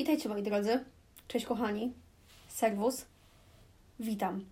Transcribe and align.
Witajcie 0.00 0.28
moi 0.28 0.42
drodzy. 0.42 0.84
Cześć 1.28 1.46
kochani. 1.46 1.92
Serwus. 2.48 3.06
Witam. 3.98 4.44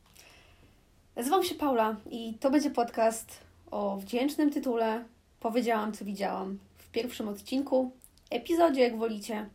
Nazywam 1.16 1.44
się 1.44 1.54
Paula 1.54 1.96
i 2.10 2.34
to 2.40 2.50
będzie 2.50 2.70
podcast 2.70 3.40
o 3.70 3.96
wdzięcznym 3.96 4.50
tytule 4.50 5.04
Powiedziałam, 5.40 5.92
co 5.92 6.04
widziałam. 6.04 6.58
W 6.78 6.90
pierwszym 6.90 7.28
odcinku, 7.28 7.90
epizodzie, 8.30 8.80
jak 8.80 8.98
wolicie, 8.98 9.48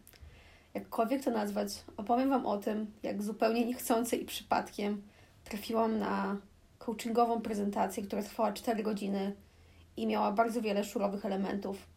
jakkolwiek 0.73 1.23
to 1.23 1.31
nazwać, 1.31 1.69
opowiem 1.97 2.29
Wam 2.29 2.45
o 2.45 2.57
tym, 2.57 2.91
jak 3.03 3.23
zupełnie 3.23 3.65
niechcący 3.65 4.15
i 4.15 4.25
przypadkiem 4.25 5.01
trafiłam 5.43 5.99
na 5.99 6.37
coachingową 6.79 7.41
prezentację, 7.41 8.03
która 8.03 8.23
trwała 8.23 8.53
4 8.53 8.83
godziny 8.83 9.35
i 9.97 10.07
miała 10.07 10.31
bardzo 10.31 10.61
wiele 10.61 10.83
szurowych 10.83 11.25
elementów. 11.25 11.92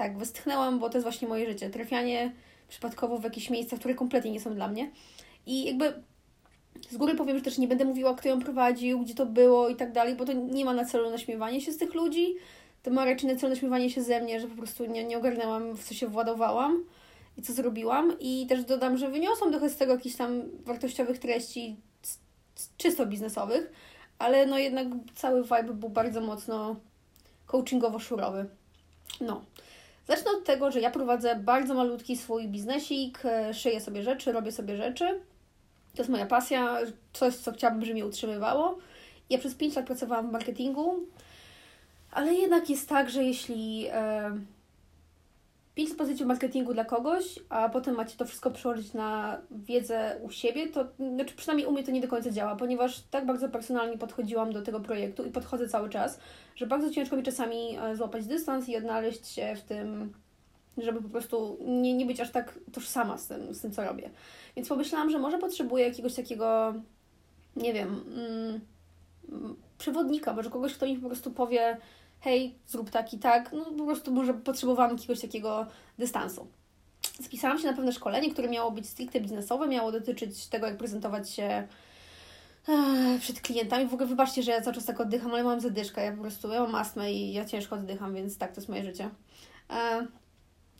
Tak, 0.00 0.18
westchnęłam, 0.18 0.78
bo 0.78 0.90
to 0.90 0.98
jest 0.98 1.04
właśnie 1.04 1.28
moje 1.28 1.46
życie. 1.46 1.70
Trafianie 1.70 2.32
przypadkowo 2.68 3.18
w 3.18 3.24
jakieś 3.24 3.50
miejsca, 3.50 3.76
które 3.76 3.94
kompletnie 3.94 4.30
nie 4.30 4.40
są 4.40 4.54
dla 4.54 4.68
mnie. 4.68 4.90
I 5.46 5.64
jakby 5.64 6.02
z 6.90 6.96
góry 6.96 7.14
powiem, 7.14 7.38
że 7.38 7.44
też 7.44 7.58
nie 7.58 7.68
będę 7.68 7.84
mówiła, 7.84 8.14
kto 8.14 8.28
ją 8.28 8.40
prowadził, 8.40 9.00
gdzie 9.00 9.14
to 9.14 9.26
było 9.26 9.68
i 9.68 9.76
tak 9.76 9.92
dalej, 9.92 10.14
bo 10.14 10.24
to 10.24 10.32
nie 10.32 10.64
ma 10.64 10.72
na 10.72 10.84
celu 10.84 11.10
naśmiewanie 11.10 11.60
się 11.60 11.72
z 11.72 11.78
tych 11.78 11.94
ludzi. 11.94 12.34
To 12.82 12.90
ma 12.90 13.04
raczej 13.04 13.30
na 13.30 13.36
celu 13.36 13.50
naśmiewanie 13.50 13.90
się 13.90 14.02
ze 14.02 14.20
mnie, 14.20 14.40
że 14.40 14.48
po 14.48 14.56
prostu 14.56 14.86
nie, 14.86 15.04
nie 15.04 15.18
ogarnęłam, 15.18 15.76
w 15.76 15.84
co 15.84 15.94
się 15.94 16.06
władowałam 16.06 16.84
i 17.36 17.42
co 17.42 17.52
zrobiłam. 17.52 18.16
I 18.20 18.46
też 18.46 18.64
dodam, 18.64 18.96
że 18.96 19.08
wyniosłam 19.08 19.50
trochę 19.50 19.70
z 19.70 19.76
tego 19.76 19.92
jakichś 19.92 20.16
tam 20.16 20.42
wartościowych 20.64 21.18
treści 21.18 21.76
czysto 22.76 23.06
biznesowych, 23.06 23.72
ale 24.18 24.46
no 24.46 24.58
jednak 24.58 24.86
cały 25.14 25.42
vibe 25.42 25.74
był 25.74 25.88
bardzo 25.88 26.20
mocno 26.20 26.76
coachingowo-szurowy. 27.46 28.44
No. 29.20 29.44
Zacznę 30.10 30.30
od 30.30 30.44
tego, 30.44 30.70
że 30.70 30.80
ja 30.80 30.90
prowadzę 30.90 31.36
bardzo 31.36 31.74
malutki 31.74 32.16
swój 32.16 32.48
biznesik, 32.48 33.24
e, 33.24 33.54
szyję 33.54 33.80
sobie 33.80 34.02
rzeczy, 34.02 34.32
robię 34.32 34.52
sobie 34.52 34.76
rzeczy. 34.76 35.20
To 35.94 35.98
jest 35.98 36.10
moja 36.10 36.26
pasja, 36.26 36.78
coś, 37.12 37.34
co 37.34 37.52
chciałabym, 37.52 37.84
żeby 37.84 37.94
mnie 37.94 38.06
utrzymywało. 38.06 38.78
Ja 39.30 39.38
przez 39.38 39.54
5 39.54 39.76
lat 39.76 39.86
pracowałam 39.86 40.28
w 40.28 40.32
marketingu, 40.32 40.94
ale 42.10 42.34
jednak 42.34 42.70
jest 42.70 42.88
tak, 42.88 43.10
że 43.10 43.24
jeśli 43.24 43.86
e, 43.90 44.30
5 45.80 45.94
pozycji 45.94 46.26
marketingu 46.26 46.74
dla 46.74 46.84
kogoś, 46.84 47.38
a 47.48 47.68
potem 47.68 47.94
macie 47.94 48.16
to 48.16 48.24
wszystko 48.24 48.50
przełożyć 48.50 48.92
na 48.92 49.40
wiedzę 49.50 50.20
u 50.22 50.30
siebie, 50.30 50.66
to 50.68 50.86
znaczy 51.14 51.36
przynajmniej 51.36 51.66
u 51.66 51.72
mnie 51.72 51.82
to 51.82 51.90
nie 51.90 52.00
do 52.00 52.08
końca 52.08 52.30
działa, 52.30 52.56
ponieważ 52.56 53.02
tak 53.10 53.26
bardzo 53.26 53.48
personalnie 53.48 53.98
podchodziłam 53.98 54.52
do 54.52 54.62
tego 54.62 54.80
projektu 54.80 55.24
i 55.24 55.30
podchodzę 55.30 55.68
cały 55.68 55.88
czas, 55.88 56.20
że 56.56 56.66
bardzo 56.66 56.90
ciężko 56.90 57.16
mi 57.16 57.22
czasami 57.22 57.78
e, 57.78 57.96
złapać 57.96 58.26
dystans 58.26 58.68
i 58.68 58.76
odnaleźć 58.76 59.26
się 59.26 59.56
w 59.56 59.62
tym, 59.62 60.12
żeby 60.78 61.02
po 61.02 61.08
prostu 61.08 61.58
nie, 61.66 61.94
nie 61.94 62.06
być 62.06 62.20
aż 62.20 62.30
tak 62.30 62.58
tożsama 62.72 63.18
z 63.18 63.26
tym, 63.26 63.54
z 63.54 63.60
tym, 63.60 63.72
co 63.72 63.84
robię. 63.84 64.10
Więc 64.56 64.68
pomyślałam, 64.68 65.10
że 65.10 65.18
może 65.18 65.38
potrzebuję 65.38 65.84
jakiegoś 65.84 66.14
takiego, 66.14 66.74
nie 67.56 67.72
wiem, 67.72 68.04
mm, 68.14 68.60
przewodnika, 69.78 70.34
może 70.34 70.50
kogoś, 70.50 70.74
kto 70.74 70.86
mi 70.86 70.96
po 70.96 71.08
prostu 71.08 71.30
powie, 71.30 71.76
hej, 72.20 72.54
zrób 72.66 72.90
tak 72.90 73.14
i 73.14 73.18
tak, 73.18 73.52
no 73.52 73.64
po 73.64 73.84
prostu 73.84 74.12
może 74.12 74.34
potrzebowałam 74.34 74.92
jakiegoś 74.92 75.20
takiego 75.20 75.66
dystansu. 75.98 76.46
Spisałam 77.22 77.58
się 77.58 77.66
na 77.66 77.72
pewne 77.72 77.92
szkolenie, 77.92 78.32
które 78.32 78.48
miało 78.48 78.70
być 78.70 78.88
stricte 78.88 79.20
biznesowe, 79.20 79.68
miało 79.68 79.92
dotyczyć 79.92 80.46
tego, 80.46 80.66
jak 80.66 80.76
prezentować 80.76 81.30
się 81.30 81.68
przed 83.20 83.40
klientami. 83.40 83.86
W 83.86 83.94
ogóle 83.94 84.08
wybaczcie, 84.08 84.42
że 84.42 84.50
ja 84.50 84.60
cały 84.60 84.74
czas 84.74 84.84
tak 84.84 85.00
oddycham, 85.00 85.32
ale 85.32 85.44
mam 85.44 85.60
zadyszkę. 85.60 86.04
Ja 86.04 86.12
po 86.12 86.22
prostu 86.22 86.48
ja 86.48 86.62
mam 86.62 86.74
astmę 86.74 87.12
i 87.12 87.32
ja 87.32 87.44
ciężko 87.44 87.76
oddycham, 87.76 88.14
więc 88.14 88.38
tak, 88.38 88.52
to 88.52 88.60
jest 88.60 88.68
moje 88.68 88.84
życie. 88.84 89.10
E, 89.70 90.06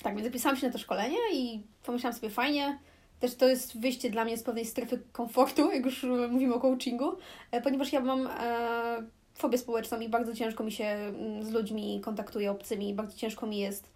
tak, 0.03 0.15
więc 0.15 0.27
zapisałam 0.27 0.57
się 0.57 0.67
na 0.67 0.73
to 0.73 0.79
szkolenie 0.79 1.19
i 1.33 1.63
pomyślałam 1.83 2.19
sobie 2.19 2.31
fajnie. 2.31 2.79
Też 3.21 3.35
to 3.35 3.49
jest 3.49 3.81
wyjście 3.81 4.11
dla 4.11 4.25
mnie 4.25 4.39
z 4.39 4.43
pewnej 4.43 4.67
strefy 4.67 5.03
komfortu, 5.13 5.73
jak 5.73 5.85
już 5.85 6.07
mówimy 6.31 6.55
o 6.55 6.61
coachingu, 6.61 7.13
e, 7.51 7.61
ponieważ 7.61 7.93
ja 7.93 8.01
mam 8.01 8.27
e, 8.27 9.03
fobię 9.41 9.59
społeczną 9.59 10.01
i 10.01 10.09
bardzo 10.09 10.35
ciężko 10.35 10.65
mi 10.65 10.73
się 10.73 10.85
mm, 10.85 11.45
z 11.45 11.51
ludźmi 11.51 12.01
kontaktuje 12.05 12.51
obcymi, 12.51 12.95
bardzo 12.95 13.17
ciężko 13.17 13.47
mi 13.47 13.59
jest 13.59 13.89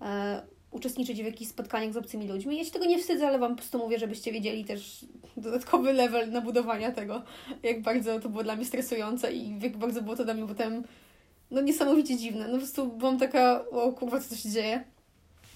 e, 0.00 0.42
uczestniczyć 0.70 1.22
w 1.22 1.24
jakichś 1.24 1.50
spotkaniach 1.50 1.92
z 1.92 1.96
obcymi 1.96 2.28
ludźmi. 2.28 2.58
Ja 2.58 2.64
się 2.64 2.70
tego 2.70 2.84
nie 2.84 2.98
wstydzę, 2.98 3.26
ale 3.26 3.38
Wam 3.38 3.50
po 3.50 3.56
prostu 3.56 3.78
mówię, 3.78 3.98
żebyście 3.98 4.32
wiedzieli 4.32 4.64
też 4.64 5.06
dodatkowy 5.36 5.92
level 5.92 6.30
nabudowania 6.30 6.92
tego, 6.92 7.22
jak 7.62 7.82
bardzo 7.82 8.20
to 8.20 8.28
było 8.28 8.44
dla 8.44 8.56
mnie 8.56 8.64
stresujące 8.64 9.32
i 9.32 9.60
jak 9.60 9.76
bardzo 9.76 10.02
było 10.02 10.16
to 10.16 10.24
dla 10.24 10.34
mnie 10.34 10.46
potem 10.46 10.84
no 11.50 11.60
niesamowicie 11.60 12.16
dziwne. 12.16 12.46
No 12.48 12.52
po 12.52 12.58
prostu 12.58 12.86
byłam 12.86 13.18
taka, 13.18 13.64
o 13.70 13.92
kurwa, 13.92 14.20
co 14.20 14.28
to 14.28 14.36
się 14.36 14.50
dzieje. 14.50 14.84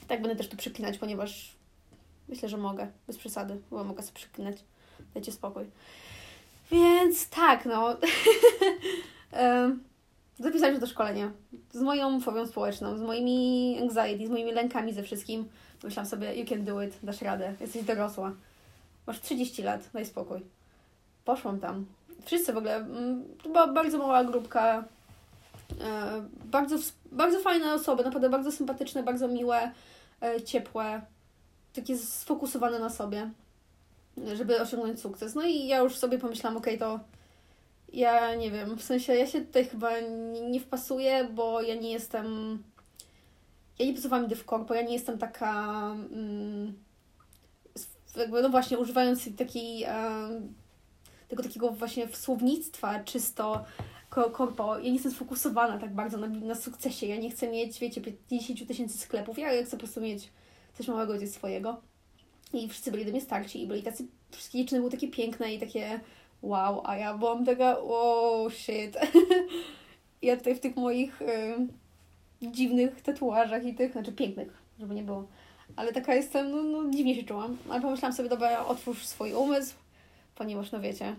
Tak 0.08 0.22
będę 0.22 0.36
też 0.36 0.48
tu 0.48 0.56
przeklinać, 0.56 0.98
ponieważ 0.98 1.56
myślę, 2.28 2.48
że 2.48 2.56
mogę, 2.56 2.88
bez 3.06 3.18
przesady, 3.18 3.60
bo 3.70 3.84
mogę 3.84 4.02
sobie 4.02 4.14
przeklinać. 4.14 4.56
Dajcie 5.14 5.32
spokój. 5.32 5.64
Więc 6.70 7.28
tak, 7.28 7.66
no. 7.66 7.96
zapisałam 10.38 10.74
się 10.74 10.80
do 10.80 10.86
szkolenia 10.86 11.32
z 11.72 11.80
moją 11.80 12.20
fobią 12.20 12.46
społeczną, 12.46 12.96
z 12.96 13.02
moimi 13.02 13.78
anxiety, 13.82 14.26
z 14.26 14.30
moimi 14.30 14.52
lękami, 14.52 14.92
ze 14.92 15.02
wszystkim. 15.02 15.48
Myślałam 15.84 16.10
sobie, 16.10 16.34
you 16.34 16.46
can 16.46 16.64
do 16.64 16.82
it, 16.82 16.98
dasz 17.02 17.22
radę, 17.22 17.54
jesteś 17.60 17.84
dorosła. 17.84 18.32
Masz 19.06 19.20
30 19.20 19.62
lat, 19.62 19.88
daj 19.94 20.06
spokój. 20.06 20.40
Poszłam 21.24 21.60
tam. 21.60 21.86
Wszyscy 22.24 22.52
w 22.52 22.56
ogóle, 22.56 22.76
mm, 22.76 23.24
to 23.42 23.48
była 23.48 23.66
bardzo 23.66 23.98
mała 23.98 24.24
grupka, 24.24 24.84
e, 25.80 26.22
bardzo, 26.44 26.76
bardzo 27.12 27.40
fajne 27.40 27.74
osoby, 27.74 28.04
naprawdę 28.04 28.30
bardzo 28.30 28.52
sympatyczne, 28.52 29.02
bardzo 29.02 29.28
miłe, 29.28 29.70
e, 30.22 30.42
ciepłe, 30.42 31.02
takie 31.72 31.98
sfokusowane 31.98 32.78
na 32.78 32.90
sobie, 32.90 33.30
żeby 34.34 34.60
osiągnąć 34.60 35.00
sukces. 35.00 35.34
No 35.34 35.42
i 35.42 35.66
ja 35.66 35.78
już 35.78 35.96
sobie 35.96 36.18
pomyślałam, 36.18 36.56
okej, 36.56 36.76
okay, 36.76 36.88
to 36.88 37.04
ja 37.93 38.34
nie 38.34 38.50
wiem, 38.50 38.76
w 38.76 38.82
sensie 38.82 39.15
ja 39.15 39.26
się 39.26 39.41
tutaj 39.41 39.65
chyba 39.65 40.00
nie, 40.00 40.41
nie 40.50 40.60
wpasuję, 40.60 41.28
bo 41.34 41.62
ja 41.62 41.75
nie 41.75 41.93
jestem. 41.93 42.59
Ja 43.78 43.87
nie 43.87 43.93
pracowałam 43.93 44.22
nigdy 44.22 44.37
w 44.37 44.44
korpo, 44.44 44.75
ja 44.75 44.82
nie 44.82 44.93
jestem 44.93 45.19
taka. 45.19 45.81
Mm, 46.12 46.72
jakby, 48.16 48.43
no 48.43 48.49
właśnie, 48.49 48.78
używając 48.78 49.37
takiej, 49.37 49.87
tego 51.28 51.43
takiego 51.43 51.71
właśnie 51.71 52.09
słownictwa 52.12 53.04
czysto 53.04 53.65
korpo, 54.10 54.78
ja 54.78 54.84
nie 54.84 54.93
jestem 54.93 55.12
sfokusowana 55.12 55.78
tak 55.78 55.94
bardzo 55.94 56.19
na, 56.19 56.26
na 56.26 56.55
sukcesie. 56.55 57.06
Ja 57.06 57.16
nie 57.16 57.31
chcę 57.31 57.49
mieć, 57.49 57.78
wiecie, 57.78 58.00
50 58.00 58.69
tysięcy 58.69 58.99
sklepów. 58.99 59.38
Ja 59.38 59.62
chcę 59.62 59.70
po 59.70 59.76
prostu 59.76 60.00
mieć 60.00 60.28
coś 60.75 60.88
małego, 60.88 61.15
gdzieś 61.15 61.31
swojego. 61.31 61.81
I 62.53 62.69
wszyscy 62.69 62.91
byli 62.91 63.05
do 63.05 63.10
mnie 63.10 63.20
starsi 63.20 63.62
i 63.62 63.66
byli 63.66 63.82
tacy, 63.82 64.06
wszystkie 64.31 64.59
dziewczyny 64.59 64.81
były 64.81 64.91
takie 64.91 65.09
piękne 65.09 65.55
i 65.55 65.59
takie 65.59 66.00
wow, 66.43 66.82
a 66.84 66.97
ja 66.97 67.15
byłam 67.15 67.44
taka, 67.44 67.78
oh 67.78 68.50
shit. 68.50 68.97
ja 70.22 70.37
tutaj 70.37 70.54
w 70.54 70.60
tych 70.60 70.76
moich 70.76 71.22
y, 71.22 71.26
dziwnych 72.43 73.03
tatuażach 73.03 73.65
i 73.65 73.75
tych, 73.75 73.93
znaczy 73.93 74.12
pięknych, 74.12 74.62
żeby 74.78 74.94
nie 74.94 75.03
było. 75.03 75.26
Ale 75.76 75.93
taka 75.93 76.15
jestem, 76.15 76.50
no, 76.50 76.62
no 76.62 76.91
dziwnie 76.91 77.15
się 77.15 77.22
czułam. 77.22 77.56
Ale 77.71 77.81
pomyślałam 77.81 78.16
sobie, 78.16 78.28
dobra, 78.28 78.66
otwórz 78.66 79.06
swój 79.06 79.34
umysł, 79.34 79.75
ponieważ 80.34 80.72
no 80.72 80.81
wiecie, 80.81 81.16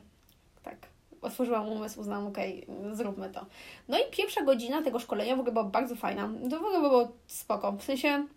tak, 0.63 0.77
otworzyłam 1.21 1.69
umysł, 1.69 1.99
uznałam, 1.99 2.27
okej, 2.27 2.67
okay, 2.67 2.95
zróbmy 2.95 3.29
to. 3.29 3.45
No 3.87 3.97
i 3.97 4.01
pierwsza 4.11 4.43
godzina 4.43 4.81
tego 4.81 4.99
szkolenia 4.99 5.35
w 5.35 5.39
ogóle 5.39 5.53
była 5.53 5.65
bardzo 5.65 5.95
fajna. 5.95 6.29
To 6.49 6.59
w 6.59 6.63
ogóle 6.63 6.79
było 6.79 7.11
spoko. 7.27 7.71
W 7.71 7.83
sensie 7.83 8.27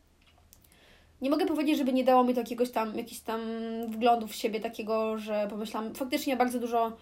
nie 1.22 1.30
mogę 1.30 1.46
powiedzieć, 1.46 1.78
żeby 1.78 1.92
nie 1.92 2.04
dało 2.04 2.24
mi 2.24 2.34
to 2.34 2.40
jakiegoś 2.40 2.70
tam, 2.70 2.96
jakiś 2.96 3.20
tam 3.20 3.40
wglądu 3.88 4.26
w 4.26 4.34
siebie 4.34 4.60
takiego, 4.60 5.18
że 5.18 5.46
pomyślałam, 5.50 5.94
faktycznie 5.94 6.32
ja 6.32 6.36
bardzo 6.36 6.58
dużo 6.58 6.92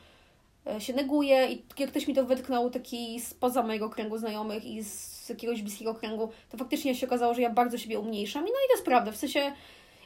e, 0.66 0.80
się 0.80 0.92
neguję 0.92 1.52
i 1.52 1.62
jak 1.78 1.90
ktoś 1.90 2.08
mi 2.08 2.14
to 2.14 2.24
wytknął 2.24 2.70
taki 2.70 3.20
spoza 3.20 3.62
mojego 3.62 3.90
kręgu 3.90 4.18
znajomych 4.18 4.64
i 4.64 4.84
z 4.84 5.28
jakiegoś 5.28 5.62
bliskiego 5.62 5.94
kręgu, 5.94 6.28
to 6.50 6.56
faktycznie 6.56 6.94
się 6.94 7.06
okazało, 7.06 7.34
że 7.34 7.42
ja 7.42 7.50
bardzo 7.50 7.78
siebie 7.78 7.98
umniejszam. 7.98 8.42
No 8.42 8.48
i 8.48 8.68
to 8.68 8.72
jest 8.72 8.84
prawda, 8.84 9.12
w 9.12 9.16
sensie 9.16 9.52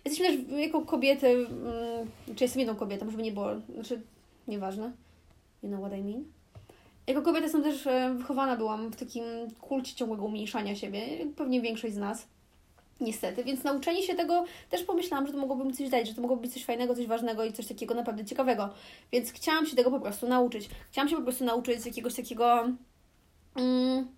jesteśmy 0.04 0.36
też 0.36 0.58
jako 0.58 0.80
kobiety, 0.80 1.26
mm, 1.26 2.10
czy 2.36 2.44
jestem 2.44 2.60
jedną 2.60 2.76
kobietą, 2.76 3.10
żeby 3.10 3.22
nie 3.22 3.32
było, 3.32 3.50
znaczy 3.74 4.00
nieważne, 4.48 4.92
you 5.62 5.68
know 5.68 5.80
what 5.80 5.98
I 5.98 6.02
mean? 6.02 6.24
Jako 7.06 7.22
kobieta 7.22 7.44
jestem 7.44 7.62
też 7.62 7.86
e, 7.86 8.14
wychowana 8.18 8.56
byłam 8.56 8.90
w 8.90 8.96
takim 8.96 9.24
kulcie 9.60 9.94
ciągłego 9.94 10.24
umniejszania 10.24 10.76
siebie, 10.76 11.00
pewnie 11.36 11.60
większość 11.60 11.94
z 11.94 11.98
nas. 11.98 12.33
Niestety, 13.00 13.44
więc 13.44 13.64
nauczenie 13.64 14.02
się 14.02 14.14
tego 14.14 14.44
też 14.70 14.82
pomyślałam, 14.82 15.26
że 15.26 15.32
to 15.32 15.38
mogłoby 15.38 15.64
mi 15.64 15.72
coś 15.72 15.88
dać, 15.88 16.08
że 16.08 16.14
to 16.14 16.20
mogłoby 16.20 16.42
być 16.42 16.52
coś 16.52 16.64
fajnego, 16.64 16.94
coś 16.94 17.06
ważnego 17.06 17.44
i 17.44 17.52
coś 17.52 17.66
takiego 17.66 17.94
naprawdę 17.94 18.24
ciekawego. 18.24 18.68
Więc 19.12 19.32
chciałam 19.32 19.66
się 19.66 19.76
tego 19.76 19.90
po 19.90 20.00
prostu 20.00 20.28
nauczyć. 20.28 20.68
Chciałam 20.90 21.08
się 21.08 21.16
po 21.16 21.22
prostu 21.22 21.44
nauczyć 21.44 21.82
z 21.82 21.86
jakiegoś 21.86 22.14
takiego 22.14 22.68
mm, 23.56 24.08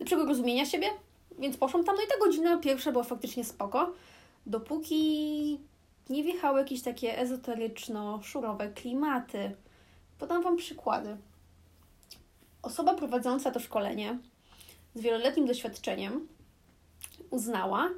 lepszego 0.00 0.24
rozumienia 0.24 0.66
siebie, 0.66 0.86
więc 1.38 1.56
poszłam 1.56 1.84
tam. 1.84 1.96
No 1.96 2.02
i 2.02 2.06
ta 2.06 2.26
godzina 2.26 2.58
pierwsza 2.58 2.92
była 2.92 3.04
faktycznie 3.04 3.44
spoko, 3.44 3.92
dopóki 4.46 5.58
nie 6.10 6.22
wjechały 6.22 6.58
jakieś 6.58 6.82
takie 6.82 7.18
ezoteryczno-szurowe 7.18 8.72
klimaty. 8.74 9.56
Podam 10.18 10.42
Wam 10.42 10.56
przykłady. 10.56 11.16
Osoba 12.62 12.94
prowadząca 12.94 13.50
to 13.50 13.60
szkolenie 13.60 14.18
z 14.94 15.00
wieloletnim 15.00 15.46
doświadczeniem 15.46 16.28
uznała, 17.30 17.90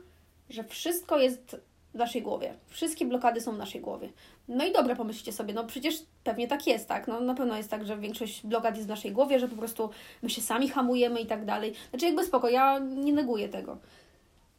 że 0.50 0.64
wszystko 0.64 1.18
jest 1.18 1.56
w 1.94 1.98
naszej 1.98 2.22
głowie. 2.22 2.54
Wszystkie 2.68 3.06
blokady 3.06 3.40
są 3.40 3.54
w 3.54 3.58
naszej 3.58 3.80
głowie. 3.80 4.08
No 4.48 4.66
i 4.66 4.72
dobra, 4.72 4.96
pomyślcie 4.96 5.32
sobie, 5.32 5.54
no 5.54 5.64
przecież 5.64 5.94
pewnie 6.24 6.48
tak 6.48 6.66
jest, 6.66 6.88
tak? 6.88 7.08
No 7.08 7.20
na 7.20 7.34
pewno 7.34 7.56
jest 7.56 7.70
tak, 7.70 7.86
że 7.86 7.98
większość 7.98 8.46
blokad 8.46 8.76
jest 8.76 8.86
w 8.86 8.90
naszej 8.90 9.12
głowie, 9.12 9.40
że 9.40 9.48
po 9.48 9.56
prostu 9.56 9.90
my 10.22 10.30
się 10.30 10.40
sami 10.40 10.68
hamujemy 10.68 11.20
i 11.20 11.26
tak 11.26 11.44
dalej. 11.44 11.74
Znaczy 11.90 12.06
jakby 12.06 12.24
spoko, 12.24 12.48
ja 12.48 12.78
nie 12.78 13.12
neguję 13.12 13.48
tego. 13.48 13.78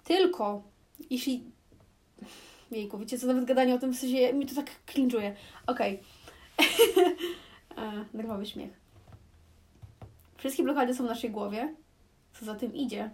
Tylko 0.04 0.64
jeśli... 1.10 1.44
Jejku, 2.72 2.98
wiecie 2.98 3.20
co, 3.20 3.28
nawet 3.28 3.46
gadanie 3.46 3.76
o 3.76 3.80
tym, 3.80 3.94
w 3.94 3.98
sensie 3.98 4.34
mi 4.34 4.46
to 4.46 4.56
tak 4.56 4.72
cringe'uje. 4.88 5.32
Okej. 5.68 6.00
Okay. 6.58 7.16
nerwowy 8.14 8.46
śmiech. 8.46 8.72
Wszystkie 10.38 10.64
blokady 10.64 10.94
są 10.94 11.04
w 11.04 11.08
naszej 11.08 11.30
głowie. 11.30 11.76
Co 12.40 12.46
za 12.46 12.56
tym 12.56 12.76
idzie? 12.76 13.10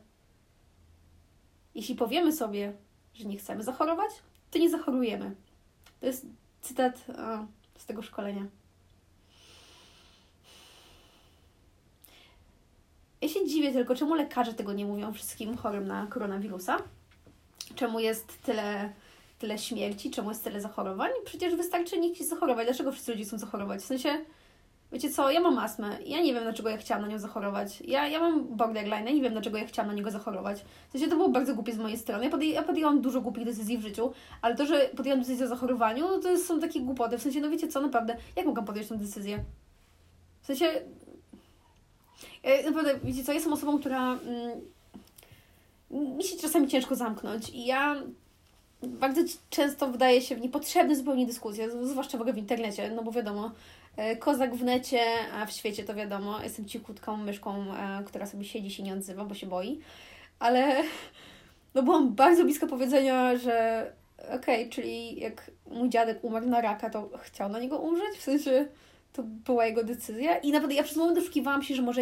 Jeśli 1.76 1.96
powiemy 1.96 2.32
sobie, 2.32 2.74
że 3.14 3.26
nie 3.26 3.38
chcemy 3.38 3.64
zachorować, 3.64 4.12
to 4.52 4.60
nie 4.60 4.70
zachorujemy. 4.70 5.36
To 6.00 6.06
jest 6.06 6.26
cytat 6.62 7.06
o, 7.10 7.46
z 7.80 7.86
tego 7.86 8.02
szkolenia. 8.02 8.46
Ja 13.22 13.30
się 13.30 13.48
dziwię 13.48 13.74
tylko, 13.74 13.96
czemu 13.96 14.16
lekarze 14.16 14.54
tego 14.54 14.74
nie 14.74 14.86
mówią 14.86 15.14
wszystkim 15.14 15.58
chorym 15.58 15.88
na 15.88 16.08
koronawirusa? 16.08 16.78
Czemu 17.76 18.00
jest 18.00 18.42
tyle, 18.44 18.94
tyle 19.40 19.58
śmierci? 19.58 20.12
Czemu 20.12 20.30
jest 20.30 20.44
tyle 20.44 20.62
zachorowań? 20.62 21.12
Przecież 21.26 21.56
wystarczy 21.56 22.00
nie 22.00 22.16
chcieć 22.16 22.28
zachorować. 22.28 22.66
Dlaczego 22.66 22.92
wszyscy 22.92 23.12
ludzie 23.12 23.26
chcą 23.26 23.38
zachorować? 23.38 23.82
W 23.82 23.86
sensie, 23.86 24.26
Wiecie 24.96 25.10
co, 25.10 25.32
ja 25.32 25.40
mam 25.40 25.58
astmę. 25.58 25.98
Ja 26.06 26.22
nie 26.22 26.34
wiem, 26.34 26.44
dlaczego 26.44 26.70
ja 26.70 26.78
chciałam 26.78 27.04
na 27.04 27.10
nią 27.10 27.20
zachorować. 27.20 27.82
Ja, 27.82 28.08
ja 28.08 28.20
mam 28.20 28.48
borderline, 28.48 29.06
ja 29.06 29.12
nie 29.12 29.22
wiem, 29.22 29.34
dlaczego 29.34 29.58
ja 29.58 29.66
chciałam 29.66 29.88
na 29.88 29.94
niego 29.94 30.12
zachorować. 30.12 30.66
W 30.90 30.92
sensie 30.92 31.08
to 31.08 31.16
było 31.16 31.30
bardzo 31.30 31.56
głupie 31.56 31.74
z 31.74 31.78
mojej 31.78 31.98
strony. 31.98 32.26
Ja, 32.26 32.32
podję, 32.32 32.50
ja 32.50 32.64
podjęłam 32.64 33.02
dużo 33.02 33.22
głupich 33.22 33.46
decyzji 33.46 33.78
w 33.78 33.82
życiu, 33.82 34.12
ale 34.42 34.56
to, 34.56 34.66
że 34.66 34.90
podjęłam 34.98 35.20
decyzję 35.20 35.46
o 35.46 35.50
zachorowaniu, 35.50 36.08
no 36.08 36.20
to 36.20 36.38
są 36.38 36.60
takie 36.60 36.82
głupoty. 36.82 37.18
W 37.18 37.22
sensie, 37.22 37.42
no 37.42 37.50
wiecie 37.50 37.68
co, 37.68 37.82
naprawdę, 37.82 38.18
jak 38.36 38.46
mogłam 38.46 38.66
podjąć 38.66 38.88
tę 38.88 38.98
decyzję? 38.98 39.44
W 40.42 40.46
sensie... 40.46 40.66
Ja, 42.44 42.64
naprawdę, 42.66 43.00
wiecie 43.04 43.24
co, 43.24 43.34
jestem 43.34 43.54
osobą, 43.54 43.80
która... 43.80 44.14
Mm, 45.92 46.18
mi 46.18 46.24
się 46.24 46.38
czasami 46.38 46.68
ciężko 46.68 46.96
zamknąć 46.96 47.50
i 47.50 47.66
ja 47.66 47.96
bardzo 48.84 49.22
często 49.50 49.88
wydaje 49.88 50.22
się 50.22 50.36
w 50.36 50.42
niepotrzebne 50.42 50.96
zupełnie 50.96 51.26
dyskusje, 51.26 51.86
zwłaszcza 51.86 52.18
w 52.18 52.22
ogóle 52.22 52.34
w 52.34 52.38
internecie, 52.38 52.92
no 52.96 53.04
bo 53.04 53.12
wiadomo, 53.12 53.52
E, 53.85 53.85
kozak 54.20 54.56
w 54.56 54.64
necie, 54.64 55.02
a 55.34 55.46
w 55.46 55.52
świecie 55.52 55.84
to 55.84 55.96
wiadomo, 55.96 56.44
jestem 56.44 56.66
cichutką 56.66 57.18
myszką, 57.18 57.74
e, 57.74 58.04
która 58.06 58.26
sobie 58.26 58.46
siedzi 58.46 58.72
się 58.72 58.84
nie 58.84 58.94
odzywa, 58.94 59.26
bo 59.26 59.36
się 59.36 59.48
boi. 59.48 59.80
Ale 60.40 60.84
no 61.76 61.84
byłam 61.84 62.16
bardzo 62.16 62.44
blisko 62.44 62.68
powiedzenia, 62.68 63.38
że 63.38 63.92
okej, 64.18 64.36
okay, 64.36 64.70
czyli 64.70 65.20
jak 65.20 65.52
mój 65.68 65.90
dziadek 65.90 66.24
umarł 66.24 66.48
na 66.48 66.62
raka, 66.62 66.90
to 66.90 67.10
chciał 67.18 67.50
na 67.50 67.60
niego 67.60 67.80
umrzeć, 67.80 68.18
w 68.18 68.24
sensie 68.24 68.68
to 69.14 69.24
była 69.24 69.66
jego 69.66 69.84
decyzja. 69.84 70.38
I 70.38 70.52
nawet 70.52 70.74
ja 70.74 70.84
przez 70.84 70.98
moment 70.98 71.18
doszukiwałam 71.18 71.64
się, 71.64 71.76
że 71.76 71.82
może 71.82 72.02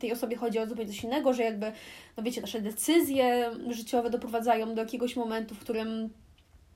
tej 0.00 0.12
osobie 0.12 0.36
chodzi 0.36 0.58
o 0.58 0.66
zupełnie 0.66 0.92
coś 0.92 1.04
innego, 1.04 1.32
że 1.32 1.42
jakby, 1.42 1.72
no 2.16 2.22
wiecie, 2.22 2.40
nasze 2.40 2.60
decyzje 2.60 3.50
życiowe 3.70 4.10
doprowadzają 4.10 4.74
do 4.74 4.82
jakiegoś 4.82 5.16
momentu, 5.16 5.54
w 5.54 5.60
którym 5.60 6.10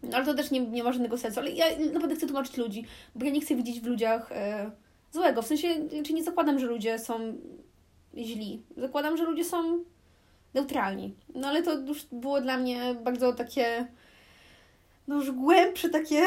no, 0.02 0.16
ale 0.16 0.26
to 0.26 0.34
też 0.34 0.50
nie, 0.50 0.60
nie 0.60 0.84
ma 0.84 0.92
żadnego 0.92 1.18
sensu. 1.18 1.40
Ale 1.40 1.50
ja 1.50 1.66
naprawdę 1.92 2.16
chcę 2.16 2.26
tłumaczyć 2.26 2.56
ludzi, 2.56 2.84
bo 3.14 3.24
ja 3.24 3.30
nie 3.30 3.40
chcę 3.40 3.54
widzieć 3.54 3.80
w 3.80 3.86
ludziach 3.86 4.32
e, 4.32 4.70
złego. 5.12 5.42
W 5.42 5.46
sensie, 5.46 5.68
czy 6.06 6.12
nie 6.12 6.24
zakładam, 6.24 6.58
że 6.58 6.66
ludzie 6.66 6.98
są 6.98 7.18
źli. 8.16 8.62
Zakładam, 8.76 9.16
że 9.16 9.24
ludzie 9.24 9.44
są 9.44 9.84
neutralni. 10.54 11.14
No 11.34 11.48
ale 11.48 11.62
to 11.62 11.78
już 11.78 12.06
było 12.12 12.40
dla 12.40 12.58
mnie 12.58 12.94
bardzo 13.04 13.32
takie 13.32 13.86
no 15.08 15.16
już 15.16 15.30
głębsze 15.30 15.88
takie, 15.88 16.22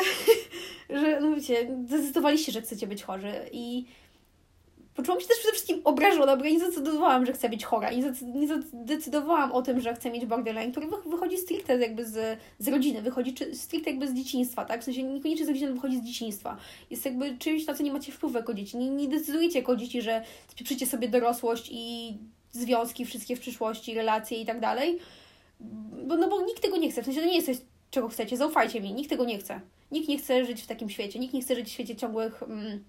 że 1.02 1.20
no 1.22 1.36
wiecie, 1.36 1.78
zdecydowaliście, 1.86 2.52
że 2.52 2.62
chcecie 2.62 2.88
być 2.88 3.04
chorzy 3.04 3.34
i 3.52 3.86
Poczułam 4.96 5.22
się 5.22 5.28
też 5.28 5.38
przede 5.38 5.54
wszystkim 5.54 5.82
obrażona, 5.84 6.38
bo 6.38 6.46
ja 6.46 6.52
nie 6.52 6.60
zdecydowałam, 6.60 7.26
że 7.26 7.34
chcę 7.34 7.50
być 7.50 7.66
chora. 7.66 7.92
Nie, 7.92 8.14
nie 8.36 8.48
zdecydowałam 8.84 9.52
o 9.52 9.62
tym, 9.62 9.82
że 9.82 9.96
chcę 9.96 10.12
mieć 10.12 10.26
borderline, 10.26 10.72
który 10.72 10.88
wychodzi 11.06 11.38
stricte 11.38 11.78
jakby 11.78 12.06
z, 12.06 12.40
z 12.60 12.68
rodziny, 12.68 13.02
wychodzi 13.02 13.34
czy, 13.34 13.56
stricte 13.56 13.90
jakby 13.90 14.08
z 14.08 14.14
dzieciństwa, 14.14 14.66
tak? 14.66 14.82
W 14.82 14.84
sensie 14.84 15.04
niekoniecznie 15.04 15.46
z 15.46 15.50
rodziny, 15.50 15.74
wychodzi 15.74 15.98
z 15.98 16.04
dzieciństwa. 16.04 16.58
Jest 16.90 17.06
jakby 17.06 17.38
czymś, 17.38 17.66
na 17.66 17.74
co 17.74 17.84
nie 17.84 17.94
macie 17.94 18.12
wpływu 18.12 18.38
jako 18.38 18.54
dzieci. 18.54 18.78
Nie, 18.78 18.90
nie 18.90 19.08
decydujecie 19.08 19.60
jako 19.60 19.76
dzieci, 19.76 20.02
że 20.02 20.24
spieprzycie 20.48 20.86
sobie 20.86 21.08
dorosłość 21.08 21.70
i 21.72 22.18
związki 22.52 23.06
wszystkie 23.06 23.36
w 23.36 23.40
przyszłości, 23.40 23.94
relacje 23.94 24.42
i 24.42 24.46
tak 24.46 24.60
dalej. 24.60 25.00
Bo, 26.08 26.18
no 26.18 26.30
bo 26.30 26.42
nikt 26.42 26.62
tego 26.62 26.78
nie 26.78 26.92
chce. 26.92 27.02
W 27.02 27.06
sensie 27.06 27.22
to 27.22 27.28
nie 27.28 27.36
jest 27.36 27.48
coś, 27.48 27.58
czego 27.92 28.10
chcecie. 28.10 28.38
Zaufajcie 28.38 28.82
mi, 28.82 28.94
nikt 28.94 29.10
tego 29.10 29.26
nie 29.26 29.38
chce. 29.38 29.62
Nikt 29.92 30.08
nie 30.08 30.18
chce 30.18 30.46
żyć 30.46 30.62
w 30.62 30.68
takim 30.68 30.90
świecie. 30.90 31.20
Nikt 31.20 31.34
nie 31.34 31.42
chce 31.42 31.56
żyć 31.56 31.68
w 31.68 31.72
świecie 31.72 31.96
ciągłych... 31.96 32.44
Mm, 32.44 32.84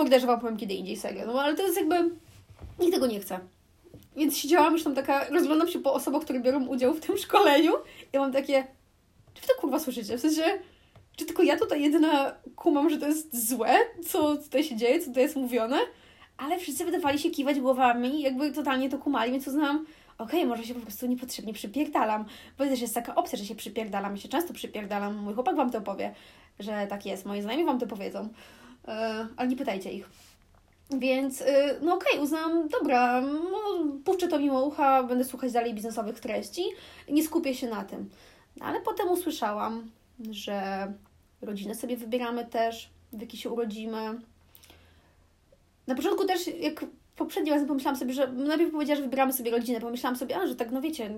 Obok 0.00 0.20
wam 0.20 0.40
powiem 0.40 0.56
kiedy 0.56 0.74
indziej, 0.74 0.96
serio. 0.96 1.26
No 1.26 1.42
ale 1.42 1.56
to 1.56 1.62
jest 1.62 1.76
jakby... 1.76 2.10
Nikt 2.78 2.94
tego 2.94 3.06
nie 3.06 3.20
chce. 3.20 3.40
Więc 4.16 4.36
siedziałam 4.36 4.72
już 4.72 4.84
tam 4.84 4.94
taka, 4.94 5.28
rozglądam 5.28 5.68
się 5.68 5.78
po 5.78 5.94
osobach, 5.94 6.22
które 6.22 6.40
biorą 6.40 6.66
udział 6.66 6.94
w 6.94 7.00
tym 7.00 7.18
szkoleniu 7.18 7.72
i 8.12 8.18
mam 8.18 8.32
takie, 8.32 8.66
czy 9.34 9.42
wy 9.42 9.48
to 9.48 9.60
kurwa 9.60 9.78
słyszycie? 9.78 10.18
W 10.18 10.20
sensie, 10.20 10.42
czy 11.16 11.24
tylko 11.24 11.42
ja 11.42 11.58
tutaj 11.58 11.82
jedyna 11.82 12.34
kumam, 12.56 12.90
że 12.90 12.98
to 12.98 13.06
jest 13.06 13.48
złe, 13.48 13.74
co 14.06 14.36
tutaj 14.36 14.64
się 14.64 14.76
dzieje, 14.76 15.00
co 15.00 15.06
tutaj 15.06 15.22
jest 15.22 15.36
mówione? 15.36 15.78
Ale 16.36 16.58
wszyscy 16.58 16.84
wydawali 16.84 17.18
się 17.18 17.30
kiwać 17.30 17.60
głowami, 17.60 18.20
jakby 18.20 18.52
totalnie 18.52 18.90
to 18.90 18.98
kumali, 18.98 19.32
więc 19.32 19.46
uznałam, 19.46 19.86
okej, 20.18 20.40
okay, 20.40 20.46
może 20.46 20.64
się 20.64 20.74
po 20.74 20.80
prostu 20.80 21.06
niepotrzebnie 21.06 21.52
przypierdalam, 21.52 22.24
bo 22.58 22.64
też 22.64 22.80
jest 22.80 22.94
taka 22.94 23.14
opcja, 23.14 23.38
że 23.38 23.44
się 23.44 23.54
przypierdalam, 23.54 24.12
ja 24.12 24.22
się 24.22 24.28
często 24.28 24.54
przypierdalam, 24.54 25.16
mój 25.16 25.34
chłopak 25.34 25.56
Wam 25.56 25.70
to 25.70 25.80
powie, 25.80 26.14
że 26.60 26.86
tak 26.90 27.06
jest, 27.06 27.26
moi 27.26 27.42
znajomi 27.42 27.64
Wam 27.64 27.78
to 27.78 27.86
powiedzą. 27.86 28.28
E, 28.88 29.26
ale 29.36 29.48
nie 29.48 29.56
pytajcie 29.56 29.92
ich. 29.92 30.10
Więc, 30.90 31.42
e, 31.42 31.78
no 31.82 31.94
okej, 31.94 32.12
okay, 32.12 32.24
uznałam, 32.24 32.68
dobra, 32.68 33.20
no, 33.20 33.84
puszczę 34.04 34.28
to 34.28 34.38
mimo 34.38 34.64
ucha, 34.64 35.02
będę 35.02 35.24
słuchać 35.24 35.52
dalej 35.52 35.74
biznesowych 35.74 36.20
treści, 36.20 36.64
nie 37.08 37.24
skupię 37.24 37.54
się 37.54 37.66
na 37.68 37.84
tym. 37.84 38.10
No, 38.56 38.66
ale 38.66 38.80
potem 38.80 39.08
usłyszałam, 39.08 39.90
że 40.30 40.92
rodzinę 41.42 41.74
sobie 41.74 41.96
wybieramy 41.96 42.46
też, 42.46 42.90
w 43.12 43.20
jakiej 43.20 43.40
się 43.40 43.50
urodzimy. 43.50 44.20
Na 45.86 45.94
początku 45.94 46.24
też, 46.24 46.46
jak 46.60 46.84
poprzednim 47.16 47.54
razem 47.54 47.68
pomyślałam 47.68 47.98
sobie, 47.98 48.12
że 48.14 48.32
najpierw 48.32 48.72
powiedziała, 48.72 48.96
że 48.96 49.02
wybieramy 49.02 49.32
sobie 49.32 49.50
rodzinę, 49.50 49.80
pomyślałam 49.80 50.16
sobie, 50.16 50.36
a, 50.36 50.46
że 50.46 50.56
tak, 50.56 50.70
no 50.70 50.80
wiecie, 50.80 51.10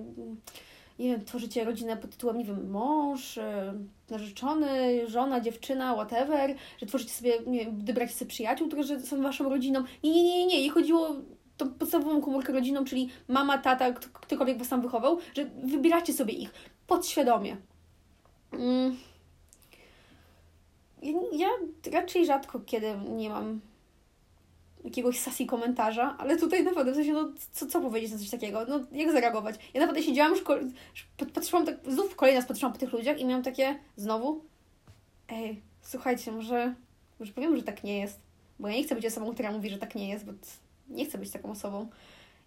nie 1.01 1.11
wiem, 1.11 1.25
tworzycie 1.25 1.63
rodzinę 1.63 1.97
pod 1.97 2.11
tytułem, 2.11 2.37
nie 2.37 2.45
wiem, 2.45 2.69
mąż, 2.69 3.37
e, 3.37 3.73
narzeczony, 4.09 5.07
żona, 5.07 5.41
dziewczyna, 5.41 5.93
whatever, 5.93 6.55
że 6.77 6.85
tworzycie 6.85 7.11
sobie, 7.11 7.39
nie 7.47 7.65
wiem, 7.65 7.85
wybracie 7.85 8.13
sobie 8.13 8.29
przyjaciół, 8.29 8.69
że 8.83 8.99
są 8.99 9.21
waszą 9.21 9.49
rodziną. 9.49 9.83
Nie, 10.03 10.11
nie, 10.11 10.23
nie, 10.23 10.45
nie, 10.45 10.63
nie. 10.63 10.69
chodziło 10.69 11.15
tą 11.57 11.69
podstawową 11.73 12.21
komórkę 12.21 12.53
rodziną, 12.53 12.85
czyli 12.85 13.09
mama, 13.27 13.57
tata, 13.57 13.91
ktokolwiek 13.91 14.57
was 14.57 14.69
tam 14.69 14.81
wychował, 14.81 15.17
że 15.33 15.45
wybieracie 15.63 16.13
sobie 16.13 16.33
ich 16.33 16.53
podświadomie. 16.87 17.57
Mm. 18.51 18.97
Ja 21.31 21.47
raczej 21.91 22.25
rzadko 22.25 22.59
kiedy 22.59 22.95
nie 23.09 23.29
mam 23.29 23.61
jakiegoś 24.83 25.19
sasi 25.19 25.45
komentarza, 25.45 26.15
ale 26.17 26.37
tutaj 26.37 26.63
naprawdę, 26.63 26.91
w 26.91 26.95
sensie, 26.95 27.13
no 27.13 27.31
co, 27.51 27.65
co 27.65 27.81
powiedzieć 27.81 28.11
na 28.11 28.17
coś 28.17 28.29
takiego? 28.29 28.65
No 28.65 28.79
jak 28.91 29.11
zareagować? 29.11 29.55
Ja 29.73 29.81
naprawdę 29.81 30.03
siedziałam, 30.03 30.35
szko- 30.35 30.71
patrzyłam 31.33 31.65
tak, 31.65 31.75
znów 31.87 32.15
kolejny 32.15 32.39
raz 32.39 32.47
patrzyłam 32.47 32.73
po 32.73 32.79
tych 32.79 32.93
ludziach 32.93 33.19
i 33.19 33.25
miałam 33.25 33.43
takie, 33.43 33.79
znowu, 33.95 34.41
ej, 35.29 35.61
słuchajcie, 35.81 36.31
może, 36.31 36.75
może 37.19 37.33
powiem, 37.33 37.57
że 37.57 37.63
tak 37.63 37.83
nie 37.83 37.99
jest, 37.99 38.19
bo 38.59 38.67
ja 38.67 38.75
nie 38.75 38.83
chcę 38.83 38.95
być 38.95 39.05
osobą, 39.05 39.33
która 39.33 39.51
mówi, 39.51 39.69
że 39.69 39.77
tak 39.77 39.95
nie 39.95 40.09
jest, 40.09 40.25
bo 40.25 40.31
nie 40.89 41.05
chcę 41.05 41.17
być 41.17 41.31
taką 41.31 41.51
osobą. 41.51 41.89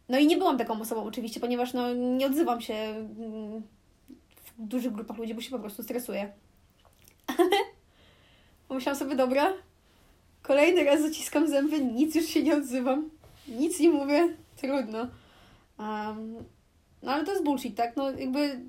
No 0.08 0.18
i 0.18 0.26
nie 0.26 0.36
byłam 0.36 0.58
taką 0.58 0.80
osobą 0.80 1.04
oczywiście, 1.04 1.40
ponieważ 1.40 1.72
no 1.72 1.94
nie 1.94 2.26
odzywam 2.26 2.60
się 2.60 2.74
mm, 2.74 3.62
w 4.44 4.52
dużych 4.58 4.92
grupach 4.92 5.16
ludzi, 5.16 5.34
bo 5.34 5.40
się 5.40 5.50
po 5.50 5.58
prostu 5.58 5.82
stresuję. 5.82 6.32
Ale 7.38 7.56
pomyślałam 8.68 8.98
sobie, 8.98 9.16
dobra, 9.16 9.52
Kolejny 10.44 10.84
raz 10.84 11.02
zaciskam 11.02 11.48
zęby, 11.48 11.80
nic 11.80 12.14
już 12.14 12.26
się 12.26 12.42
nie 12.42 12.56
odzywam. 12.56 13.10
Nic 13.48 13.80
nie 13.80 13.90
mówię, 13.90 14.28
trudno. 14.56 14.98
Um, 15.78 16.34
no 17.02 17.12
ale 17.12 17.24
to 17.24 17.32
jest 17.32 17.44
bullshit, 17.44 17.76
tak? 17.76 17.96
No 17.96 18.10
jakby 18.10 18.60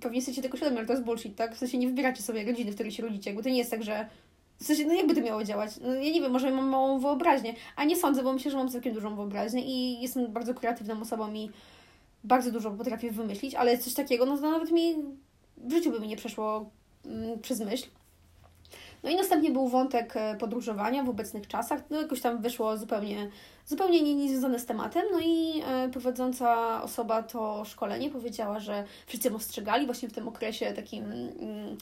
pewnie 0.00 0.18
jesteście 0.18 0.42
tego 0.42 0.56
świadomi, 0.56 0.78
ale 0.78 0.86
to 0.86 0.92
jest 0.92 1.04
bullshit, 1.04 1.36
tak? 1.36 1.54
W 1.54 1.58
sensie 1.58 1.78
nie 1.78 1.86
wybieracie 1.86 2.22
sobie 2.22 2.44
rodziny, 2.44 2.70
w 2.70 2.74
której 2.74 2.92
się 2.92 3.02
rodzicie, 3.02 3.30
jakby 3.30 3.42
to 3.42 3.48
nie 3.48 3.58
jest 3.58 3.70
tak, 3.70 3.82
że 3.82 4.08
w 4.60 4.64
sensie, 4.64 4.84
no 4.86 4.94
jakby 4.94 5.14
to 5.14 5.20
miało 5.20 5.44
działać? 5.44 5.70
No, 5.80 5.94
ja 5.94 6.12
nie 6.12 6.20
wiem, 6.20 6.32
może 6.32 6.50
mam 6.50 6.68
małą 6.68 6.98
wyobraźnię, 6.98 7.54
a 7.76 7.84
nie 7.84 7.96
sądzę, 7.96 8.22
bo 8.22 8.32
myślę, 8.32 8.50
że 8.50 8.56
mam 8.56 8.68
całkiem 8.68 8.94
dużą 8.94 9.16
wyobraźnię 9.16 9.62
i 9.64 10.00
jestem 10.02 10.32
bardzo 10.32 10.54
kreatywną 10.54 11.00
osobą 11.00 11.34
i 11.34 11.50
bardzo 12.24 12.52
dużo 12.52 12.70
potrafię 12.70 13.10
wymyślić, 13.10 13.54
ale 13.54 13.78
coś 13.78 13.94
takiego, 13.94 14.26
no 14.26 14.36
to 14.36 14.50
nawet 14.50 14.70
mi 14.70 14.96
w 15.56 15.72
życiu 15.72 15.90
by 15.90 16.00
mi 16.00 16.08
nie 16.08 16.16
przeszło 16.16 16.70
mm, 17.06 17.38
przez 17.38 17.60
myśl. 17.60 17.86
No 19.02 19.10
i 19.10 19.16
następnie 19.16 19.50
był 19.50 19.68
wątek 19.68 20.16
e, 20.16 20.36
podróżowania 20.36 21.04
w 21.04 21.08
obecnych 21.08 21.48
czasach. 21.48 21.82
No 21.90 22.02
jakoś 22.02 22.20
tam 22.20 22.42
wyszło 22.42 22.76
zupełnie, 22.76 23.30
zupełnie 23.66 24.02
nie, 24.02 24.14
niezwiązane 24.14 24.58
z 24.58 24.66
tematem. 24.66 25.02
No 25.12 25.20
i 25.20 25.62
e, 25.66 25.88
prowadząca 25.88 26.82
osoba 26.82 27.22
to 27.22 27.64
szkolenie 27.64 28.10
powiedziała, 28.10 28.60
że 28.60 28.84
wszyscy 29.06 29.34
ostrzegali 29.34 29.86
właśnie 29.86 30.08
w 30.08 30.12
tym 30.12 30.28
okresie 30.28 30.72
takim 30.72 31.04
mm, 31.04 31.78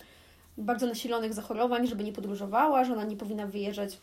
bardzo 0.59 0.87
nasilonych 0.87 1.35
zachorowań, 1.35 1.87
żeby 1.87 2.05
nie 2.05 2.13
podróżowała, 2.13 2.85
że 2.85 2.93
ona 2.93 3.05
nie 3.05 3.17
powinna 3.17 3.47
wyjeżdżać, 3.47 3.99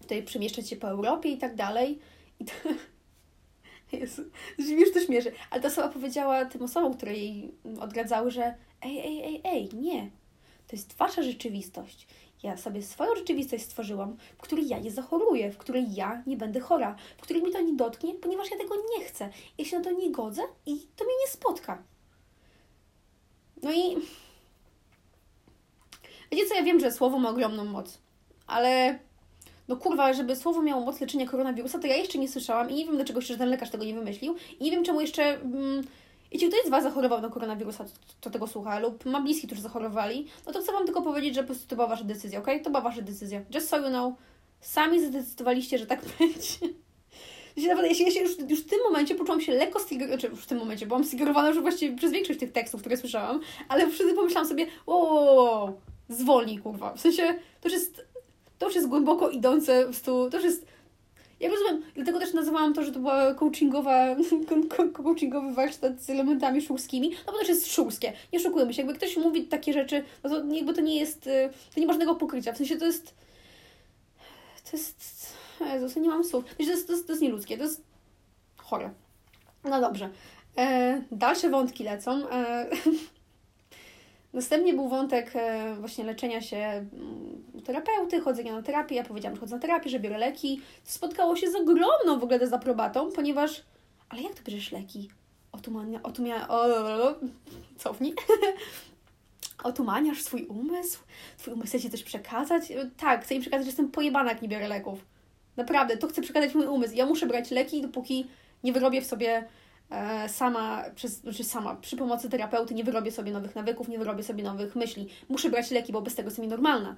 tutaj 0.00 0.22
przemieszczać 0.22 0.68
się 0.68 0.76
po 0.76 0.88
Europie 0.88 1.28
i 1.28 1.38
tak 1.38 1.54
dalej. 1.54 1.98
I 2.40 2.44
to, 2.44 2.52
Jezu, 3.92 4.22
już 4.58 4.92
to 4.92 5.00
śmieszy. 5.00 5.32
Ale 5.50 5.62
ta 5.62 5.68
osoba 5.68 5.88
powiedziała 5.88 6.44
tym 6.44 6.62
osobom, 6.62 6.94
które 6.94 7.14
jej 7.14 7.54
odradzały, 7.80 8.30
że 8.30 8.54
ej, 8.82 8.98
ej, 8.98 9.24
ej, 9.24 9.40
ej, 9.44 9.68
nie. 9.74 10.10
To 10.66 10.76
jest 10.76 10.96
wasza 10.96 11.22
rzeczywistość. 11.22 12.06
Ja 12.42 12.56
sobie 12.56 12.82
swoją 12.82 13.14
rzeczywistość 13.16 13.64
stworzyłam, 13.64 14.16
w 14.38 14.42
której 14.42 14.68
ja 14.68 14.78
nie 14.78 14.90
zachoruję, 14.90 15.52
w 15.52 15.58
której 15.58 15.94
ja 15.94 16.22
nie 16.26 16.36
będę 16.36 16.60
chora, 16.60 16.96
w 17.18 17.22
której 17.22 17.42
mi 17.42 17.52
to 17.52 17.60
nie 17.60 17.72
dotknie, 17.72 18.14
ponieważ 18.14 18.50
ja 18.50 18.56
tego 18.58 18.74
nie 18.76 19.04
chcę. 19.04 19.28
Ja 19.58 19.64
się 19.64 19.78
na 19.78 19.84
to 19.84 19.90
nie 19.90 20.10
godzę 20.10 20.42
i 20.66 20.78
to 20.96 21.04
mnie 21.04 21.14
nie 21.24 21.30
spotka. 21.30 21.82
No 23.62 23.72
i 23.72 23.96
wiecie 26.32 26.46
co, 26.48 26.54
ja 26.54 26.62
wiem, 26.62 26.80
że 26.80 26.92
słowo 26.92 27.18
ma 27.18 27.30
ogromną 27.30 27.64
moc, 27.64 27.98
ale 28.46 28.98
no 29.68 29.76
kurwa, 29.76 30.12
żeby 30.12 30.36
słowo 30.36 30.62
miało 30.62 30.84
moc 30.84 31.00
leczenia 31.00 31.26
koronawirusa, 31.26 31.78
to 31.78 31.86
ja 31.86 31.96
jeszcze 31.96 32.18
nie 32.18 32.28
słyszałam 32.28 32.70
i 32.70 32.74
nie 32.74 32.84
wiem, 32.84 32.96
dlaczego 32.96 33.20
jeszcze 33.20 33.36
ten 33.36 33.48
lekarz 33.48 33.70
tego 33.70 33.84
nie 33.84 33.94
wymyślił. 33.94 34.36
I 34.60 34.64
nie 34.64 34.70
wiem, 34.70 34.84
czemu 34.84 35.00
jeszcze... 35.00 35.24
Mm, 35.24 35.84
jeśli 36.32 36.48
ktoś 36.48 36.66
z 36.66 36.68
Was 36.68 36.82
zachorował 36.82 37.20
na 37.20 37.28
koronawirusa, 37.28 37.84
to, 37.84 37.90
to 38.20 38.30
tego 38.30 38.46
słucha, 38.46 38.78
lub 38.78 39.04
ma 39.04 39.20
bliskich, 39.20 39.46
którzy 39.46 39.62
zachorowali, 39.62 40.26
no 40.46 40.52
to 40.52 40.62
chcę 40.62 40.72
Wam 40.72 40.84
tylko 40.84 41.02
powiedzieć, 41.02 41.34
że 41.34 41.40
po 41.40 41.46
prostu 41.46 41.68
to 41.68 41.76
była 41.76 41.88
Wasza 41.88 42.04
decyzja, 42.04 42.38
ok? 42.38 42.46
To 42.64 42.70
była 42.70 42.82
Wasza 42.82 43.02
decyzja. 43.02 43.40
Just 43.54 43.68
so 43.68 43.76
you 43.76 43.88
know. 43.88 44.14
Sami 44.60 45.00
zadecydowaliście, 45.00 45.78
że 45.78 45.86
tak 45.86 46.00
będzie. 46.18 46.74
Ja, 47.56 47.74
nawet, 47.74 48.00
ja 48.00 48.10
się 48.10 48.20
już, 48.20 48.38
już 48.48 48.60
w 48.60 48.68
tym 48.68 48.78
momencie 48.84 49.14
poczułam 49.14 49.40
się 49.40 49.52
lekko 49.52 49.80
stigurowana, 49.80 50.20
znaczy 50.20 50.34
już 50.34 50.44
w 50.44 50.46
tym 50.46 50.58
momencie, 50.58 50.86
byłam 50.86 51.04
stigurowana 51.04 51.48
już 51.48 51.60
właściwie 51.60 51.96
przez 51.96 52.12
większość 52.12 52.40
tych 52.40 52.52
tekstów, 52.52 52.80
które 52.80 52.96
słyszałam, 52.96 53.40
ale 53.68 53.90
wtedy 53.90 54.14
pomyślałam 54.14 54.48
sobie, 54.48 54.66
o, 54.86 55.72
zwolnij, 56.08 56.58
kurwa. 56.58 56.94
W 56.94 57.00
sensie, 57.00 57.34
to 57.60 57.68
już 57.68 57.72
jest 57.72 58.06
to 58.58 58.66
już 58.66 58.74
jest 58.74 58.88
głęboko 58.88 59.30
idące, 59.30 59.80
po 59.80 59.84
prostu, 59.84 60.30
to 60.30 60.36
już 60.36 60.44
jest... 60.44 60.66
Ja 61.40 61.50
rozumiem, 61.50 61.82
dlatego 61.94 62.18
też 62.18 62.32
nazywałam 62.32 62.74
to, 62.74 62.84
że 62.84 62.92
to 62.92 62.98
była 63.00 63.34
coachingowa, 63.34 64.16
coachingowy 65.04 65.54
warsztat 65.54 66.02
z 66.02 66.10
elementami 66.10 66.62
szurskimi, 66.62 67.10
no 67.26 67.32
bo 67.32 67.38
też 67.38 67.48
jest 67.48 67.72
szurskie. 67.72 68.12
Nie 68.32 68.40
szukujmy 68.40 68.74
się, 68.74 68.82
jakby 68.82 68.94
ktoś 68.94 69.16
mówi 69.16 69.44
takie 69.44 69.72
rzeczy, 69.72 70.04
no 70.24 70.30
to 70.30 70.44
jakby 70.54 70.74
to 70.74 70.80
nie 70.80 71.00
jest, 71.00 71.26
y, 71.26 71.50
to 71.74 71.80
nie 71.80 71.86
ma 71.86 71.92
żadnego 71.92 72.14
pokrycia, 72.14 72.52
w 72.52 72.56
sensie 72.56 72.76
to 72.76 72.86
jest, 72.86 73.14
to 74.70 74.76
jest, 74.76 75.32
Jezus, 75.72 75.96
nie 75.96 76.08
mam 76.08 76.24
słów, 76.24 76.44
to 76.56 76.62
jest, 76.62 76.86
to 76.86 76.92
jest, 76.92 77.06
to 77.06 77.12
jest 77.12 77.22
nieludzkie, 77.22 77.56
to 77.56 77.62
jest 77.62 77.82
chore. 78.56 78.90
No 79.64 79.80
dobrze. 79.80 80.10
E, 80.58 81.02
dalsze 81.10 81.50
wątki 81.50 81.84
lecą. 81.84 82.30
E, 82.30 82.66
Następnie 84.32 84.74
był 84.74 84.88
wątek 84.88 85.30
e, 85.34 85.76
właśnie 85.80 86.04
leczenia 86.04 86.40
się 86.40 86.56
mm, 86.56 87.42
terapeuty, 87.64 88.20
chodzenia 88.20 88.54
na 88.54 88.62
terapię. 88.62 88.94
Ja 88.94 89.04
powiedziałam, 89.04 89.36
że 89.36 89.40
chodzę 89.40 89.54
na 89.54 89.62
terapię, 89.62 89.90
że 89.90 90.00
biorę 90.00 90.18
leki. 90.18 90.60
Spotkało 90.84 91.36
się 91.36 91.50
z 91.50 91.54
ogromną 91.54 92.18
w 92.18 92.22
ogóle 92.22 92.38
dezaprobatą, 92.38 93.12
ponieważ... 93.12 93.62
Ale 94.08 94.22
jak 94.22 94.34
to 94.34 94.42
bierzesz 94.42 94.72
leki? 94.72 95.10
Otumania... 95.52 96.02
Otumia... 96.02 96.48
O, 96.48 96.64
cofnij. 97.76 98.14
Otumaniasz 99.64 100.22
swój 100.22 100.46
umysł? 100.46 100.98
Twój 101.38 101.54
umysł 101.54 101.68
chce 101.68 101.80
Ci 101.80 101.90
coś 101.90 102.02
przekazać? 102.02 102.72
Tak, 102.96 103.24
chcę 103.24 103.34
im 103.34 103.40
przekazać, 103.40 103.64
że 103.64 103.68
jestem 103.68 103.90
pojebana, 103.90 104.30
jak 104.30 104.42
nie 104.42 104.48
biorę 104.48 104.68
leków. 104.68 105.04
Naprawdę, 105.56 105.96
to 105.96 106.08
chcę 106.08 106.22
przekazać 106.22 106.54
mój 106.54 106.66
umysł. 106.66 106.94
Ja 106.94 107.06
muszę 107.06 107.26
brać 107.26 107.50
leki, 107.50 107.82
dopóki 107.82 108.26
nie 108.64 108.72
wyrobię 108.72 109.02
w 109.02 109.06
sobie 109.06 109.38
E, 109.38 109.44
sama, 110.28 110.84
przez, 110.94 111.12
znaczy 111.12 111.44
sama, 111.44 111.76
przy 111.76 111.96
pomocy 111.96 112.30
terapeuty 112.30 112.74
nie 112.74 112.84
wyrobię 112.84 113.12
sobie 113.12 113.32
nowych 113.32 113.54
nawyków, 113.54 113.88
nie 113.88 113.98
wyrobię 113.98 114.22
sobie 114.22 114.44
nowych 114.44 114.76
myśli. 114.76 115.08
Muszę 115.28 115.50
brać 115.50 115.70
leki, 115.70 115.92
bo 115.92 116.02
bez 116.02 116.14
tego 116.14 116.28
jestem 116.28 116.44
nienormalna. 116.44 116.96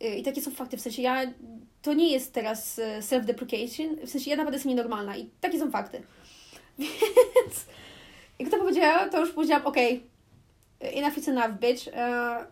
E, 0.00 0.18
I 0.18 0.22
takie 0.22 0.42
są 0.42 0.50
fakty, 0.50 0.76
w 0.76 0.80
sensie 0.80 1.02
ja, 1.02 1.22
to 1.82 1.94
nie 1.94 2.12
jest 2.12 2.32
teraz 2.32 2.78
e, 2.78 3.00
self-deprecation, 3.00 4.06
w 4.06 4.10
sensie 4.10 4.30
ja 4.30 4.36
naprawdę 4.36 4.56
jestem 4.56 4.70
nienormalna 4.70 5.16
i 5.16 5.30
takie 5.40 5.58
są 5.58 5.70
fakty. 5.70 6.02
Więc 7.36 7.66
jak 8.38 8.50
to 8.50 8.58
powiedziała, 8.58 9.08
to 9.08 9.20
już 9.20 9.30
powiedziałam, 9.30 9.66
okay, 9.66 10.00
enough 10.80 11.18
is 11.18 11.28
enough, 11.28 11.50
bitch, 11.60 11.86
uh, 11.86 12.46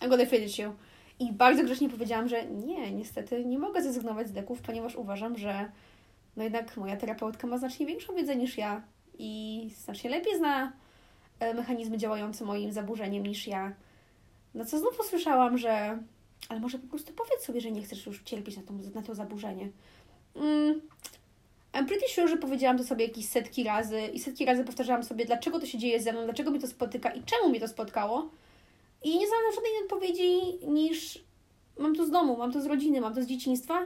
I'm 0.00 0.08
gonna 0.08 0.26
finish 0.26 0.58
you. 0.58 0.72
I 1.18 1.32
bardzo 1.32 1.64
grzecznie 1.64 1.88
powiedziałam, 1.88 2.28
że 2.28 2.46
nie, 2.46 2.92
niestety 2.92 3.44
nie 3.44 3.58
mogę 3.58 3.82
zrezygnować 3.82 4.28
z 4.28 4.34
leków, 4.34 4.60
ponieważ 4.60 4.96
uważam, 4.96 5.38
że 5.38 5.70
no 6.36 6.44
jednak 6.44 6.76
moja 6.76 6.96
terapeutka 6.96 7.46
ma 7.46 7.58
znacznie 7.58 7.86
większą 7.86 8.14
wiedzę 8.14 8.36
niż 8.36 8.58
ja 8.58 8.82
i 9.18 9.70
znacznie 9.76 10.10
lepiej 10.10 10.36
zna 10.36 10.72
e, 11.40 11.54
mechanizmy 11.54 11.98
działające 11.98 12.44
moim 12.44 12.72
zaburzeniem 12.72 13.26
niż 13.26 13.46
ja. 13.46 13.72
No 14.54 14.64
co 14.64 14.78
znów 14.78 15.00
usłyszałam, 15.00 15.58
że 15.58 15.98
ale 16.48 16.60
może 16.60 16.78
po 16.78 16.86
prostu 16.86 17.12
powiedz 17.12 17.44
sobie, 17.44 17.60
że 17.60 17.70
nie 17.70 17.82
chcesz 17.82 18.06
już 18.06 18.22
cierpieć 18.22 18.56
na 18.56 18.62
to, 18.62 18.72
na 18.94 19.02
to 19.02 19.14
zaburzenie. 19.14 19.68
Mm. 20.36 20.80
I'm 21.72 21.86
pretty 21.86 22.08
sure, 22.08 22.28
że 22.28 22.36
powiedziałam 22.36 22.78
to 22.78 22.84
sobie 22.84 23.04
jakieś 23.06 23.28
setki 23.28 23.64
razy 23.64 24.00
i 24.06 24.20
setki 24.20 24.44
razy 24.44 24.64
powtarzałam 24.64 25.02
sobie, 25.02 25.24
dlaczego 25.24 25.60
to 25.60 25.66
się 25.66 25.78
dzieje 25.78 26.02
ze 26.02 26.12
mną, 26.12 26.24
dlaczego 26.24 26.50
mi 26.50 26.58
to 26.58 26.66
spotyka 26.66 27.10
i 27.10 27.22
czemu 27.22 27.52
mi 27.52 27.60
to 27.60 27.68
spotkało. 27.68 28.30
I 29.04 29.18
nie 29.18 29.26
znalazłam 29.26 29.54
żadnej 29.54 29.72
odpowiedzi 29.82 30.58
niż 30.66 31.24
mam 31.78 31.94
to 31.94 32.06
z 32.06 32.10
domu, 32.10 32.36
mam 32.36 32.52
to 32.52 32.60
z 32.60 32.66
rodziny, 32.66 33.00
mam 33.00 33.14
to 33.14 33.22
z 33.22 33.26
dzieciństwa 33.26 33.84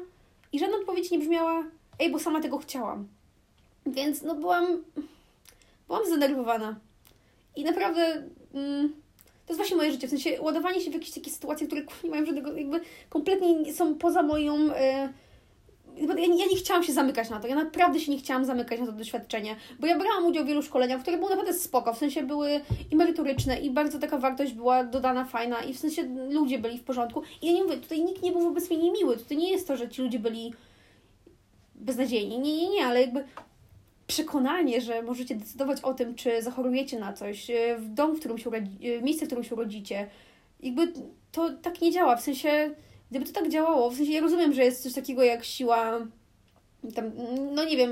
i 0.53 0.59
żadna 0.59 0.77
odpowiedź 0.77 1.11
nie 1.11 1.19
brzmiała 1.19 1.65
Ej, 1.99 2.11
bo 2.11 2.19
sama 2.19 2.41
tego 2.41 2.59
chciałam. 2.59 3.09
Więc 3.87 4.23
no 4.23 4.35
byłam. 4.35 4.85
Byłam 5.87 6.07
zdenerwowana. 6.07 6.77
I 7.57 7.65
naprawdę. 7.65 8.23
Mm, 8.55 8.93
to 9.47 9.53
jest 9.53 9.57
właśnie 9.59 9.77
moje 9.77 9.93
życie. 9.93 10.07
W 10.07 10.11
sensie 10.11 10.43
ładowanie 10.43 10.81
się 10.81 10.91
w 10.91 10.95
jakieś 10.95 11.11
takie 11.11 11.31
sytuacje, 11.31 11.67
które 11.67 11.83
nie 12.05 12.11
mają 12.11 12.27
żadnego. 12.27 12.53
jakby 12.53 12.81
kompletnie 13.09 13.75
są 13.75 13.95
poza 13.95 14.23
moją. 14.23 14.67
Yy, 14.67 14.73
ja, 15.97 16.15
ja 16.19 16.47
nie 16.47 16.57
chciałam 16.57 16.83
się 16.83 16.93
zamykać 16.93 17.31
na 17.31 17.41
to. 17.41 17.49
Ja 17.49 17.55
naprawdę 17.55 18.01
się 18.01 18.13
nie 18.13 18.19
chciałam 18.19 18.45
zamykać 18.45 18.81
na 18.81 18.87
to 18.87 18.93
doświadczenie, 18.93 19.57
bo 19.81 19.87
ja 19.87 19.99
brałam 19.99 20.27
udział 20.27 20.45
w 20.45 20.47
wielu 20.47 20.63
szkoleniach, 20.63 21.03
które 21.03 21.19
były 21.19 21.31
naprawdę 21.31 21.53
spoko, 21.53 21.93
w 21.95 21.99
sensie 21.99 22.23
były 22.23 22.61
i 22.91 22.97
merytoryczne, 22.97 23.61
i 23.61 23.71
bardzo 23.71 23.99
taka 23.99 24.19
wartość 24.19 24.53
była 24.53 24.85
dodana, 24.85 25.25
fajna, 25.25 25.63
i 25.63 25.75
w 25.75 25.79
sensie 25.79 26.03
ludzie 26.31 26.59
byli 26.59 26.79
w 26.79 26.85
porządku. 26.85 27.23
I 27.43 27.47
ja 27.47 27.53
nie 27.53 27.63
mówię, 27.65 27.77
tutaj 27.77 28.05
nikt 28.05 28.23
nie 28.23 28.33
był 28.33 28.41
wobec 28.41 28.71
mnie 28.71 28.79
niemiły. 28.79 29.17
Tutaj 29.17 29.37
nie 29.37 29.51
jest 29.51 29.69
to, 29.69 29.77
że 29.77 29.89
ci 29.89 30.03
ludzie 30.03 30.19
byli 30.19 30.53
beznadziejni. 31.77 32.39
Nie, 32.39 32.57
nie, 32.57 32.69
nie, 32.69 32.87
ale 32.87 33.01
jakby 33.01 33.25
przekonanie, 34.07 34.81
że 34.81 35.03
możecie 35.03 35.35
decydować 35.35 35.81
o 35.81 35.95
tym, 35.95 36.15
czy 36.15 36.43
zachorujecie 36.43 36.99
na 36.99 37.13
coś 37.13 37.51
e, 37.51 37.77
w 37.79 37.89
domu, 37.89 38.15
w 38.15 38.21
którym 38.21 38.39
się 38.39 38.49
urodzi, 38.49 38.79
e, 38.83 39.03
miejsce, 39.03 39.25
w 39.25 39.29
którym 39.29 39.45
się 39.45 39.55
urodzicie, 39.55 40.09
jakby 40.61 40.93
to 41.33 41.51
tak 41.63 41.81
nie 41.81 41.93
działa. 41.93 42.17
W 42.17 42.23
sensie, 42.23 42.71
gdyby 43.11 43.27
to 43.27 43.33
tak 43.33 43.49
działało, 43.49 43.91
w 43.91 43.97
sensie 43.97 44.13
ja 44.13 44.21
rozumiem, 44.21 44.53
że 44.53 44.65
jest 44.65 44.83
coś 44.83 44.93
takiego 44.93 45.23
jak 45.23 45.45
siła 45.45 46.01
tam, 46.95 47.13
no 47.55 47.65
nie 47.65 47.77
wiem, 47.77 47.91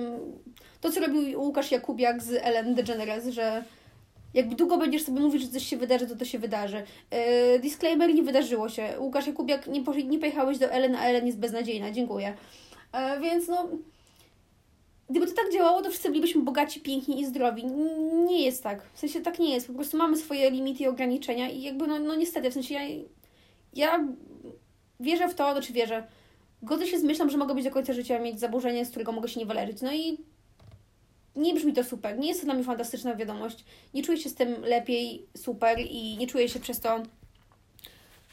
to 0.81 0.91
co 0.91 1.01
robił 1.01 1.43
Łukasz 1.43 1.71
Jakubiak 1.71 2.23
z 2.23 2.33
Ellen 2.33 2.75
DeGeneres, 2.75 3.29
że 3.29 3.65
jakby 4.35 4.57
długo 4.57 4.79
będziesz 4.79 5.03
sobie 5.03 5.21
mówić, 5.21 5.43
że 5.43 5.49
coś 5.49 5.67
się 5.67 5.77
wydarzy, 5.77 6.07
to 6.07 6.17
to 6.17 6.25
się 6.25 6.39
wydarzy. 6.39 6.83
Yy, 7.11 7.59
disclaimer, 7.59 8.15
nie 8.15 8.23
wydarzyło 8.23 8.69
się. 8.69 8.89
Łukasz 8.99 9.27
Jakubiak, 9.27 9.67
nie, 9.67 9.83
nie 10.05 10.19
pojechałeś 10.19 10.59
do 10.59 10.71
Ellen, 10.71 10.97
a 10.97 11.05
Ellen 11.05 11.27
jest 11.27 11.39
beznadziejna. 11.39 11.91
Dziękuję. 11.91 12.35
E, 12.95 13.21
więc 13.21 13.49
no, 13.49 13.69
gdyby 15.11 15.27
to 15.27 15.33
tak 15.33 15.53
działało, 15.53 15.83
to 15.83 15.91
wszyscy 15.91 16.09
bylibyśmy 16.09 16.43
bogaci, 16.43 16.81
piękni 16.81 17.21
i 17.21 17.27
zdrowi. 17.27 17.65
Nie 18.27 18.45
jest 18.45 18.63
tak. 18.63 18.83
W 18.95 18.99
sensie 18.99 19.21
tak 19.21 19.39
nie 19.39 19.55
jest. 19.55 19.67
Po 19.67 19.73
prostu 19.73 19.97
mamy 19.97 20.17
swoje 20.17 20.51
limity 20.51 20.83
i 20.83 20.87
ograniczenia 20.87 21.51
i 21.51 21.63
jakby, 21.63 21.87
no, 21.87 21.99
no 21.99 22.15
niestety, 22.15 22.51
w 22.51 22.55
sensie 22.55 22.75
ja, 22.75 22.81
ja 23.75 24.09
wierzę 25.01 25.29
w 25.29 25.35
to, 25.35 25.53
znaczy 25.53 25.73
wierzę. 25.73 26.07
Godzę 26.63 26.87
się 26.87 26.99
z 26.99 27.03
myślą, 27.03 27.31
że 27.31 27.39
mogę 27.39 27.55
być 27.55 27.65
do 27.65 27.71
końca 27.71 27.93
życia 27.93 28.19
mieć 28.19 28.41
zaburzenie, 28.41 28.85
z 28.85 28.91
którego 28.91 29.13
mogę 29.13 29.29
się 29.29 29.41
nie 29.41 29.47
waleczyć. 29.47 29.83
No 29.83 29.93
i 29.93 30.19
nie 31.37 31.55
brzmi 31.55 31.73
to 31.73 31.85
super. 31.85 32.19
Nie 32.19 32.29
jest 32.29 32.41
to 32.41 32.45
dla 32.45 32.55
mnie 32.55 32.65
fantastyczna 32.65 33.15
wiadomość. 33.15 33.65
Nie 33.95 34.03
czuję 34.03 34.19
się 34.19 34.29
z 34.29 34.35
tym 34.35 34.63
lepiej, 34.63 35.27
super 35.37 35.79
i 35.81 36.17
nie 36.17 36.27
czuję 36.27 36.49
się 36.49 36.61
przez 36.61 36.81
to 36.81 37.03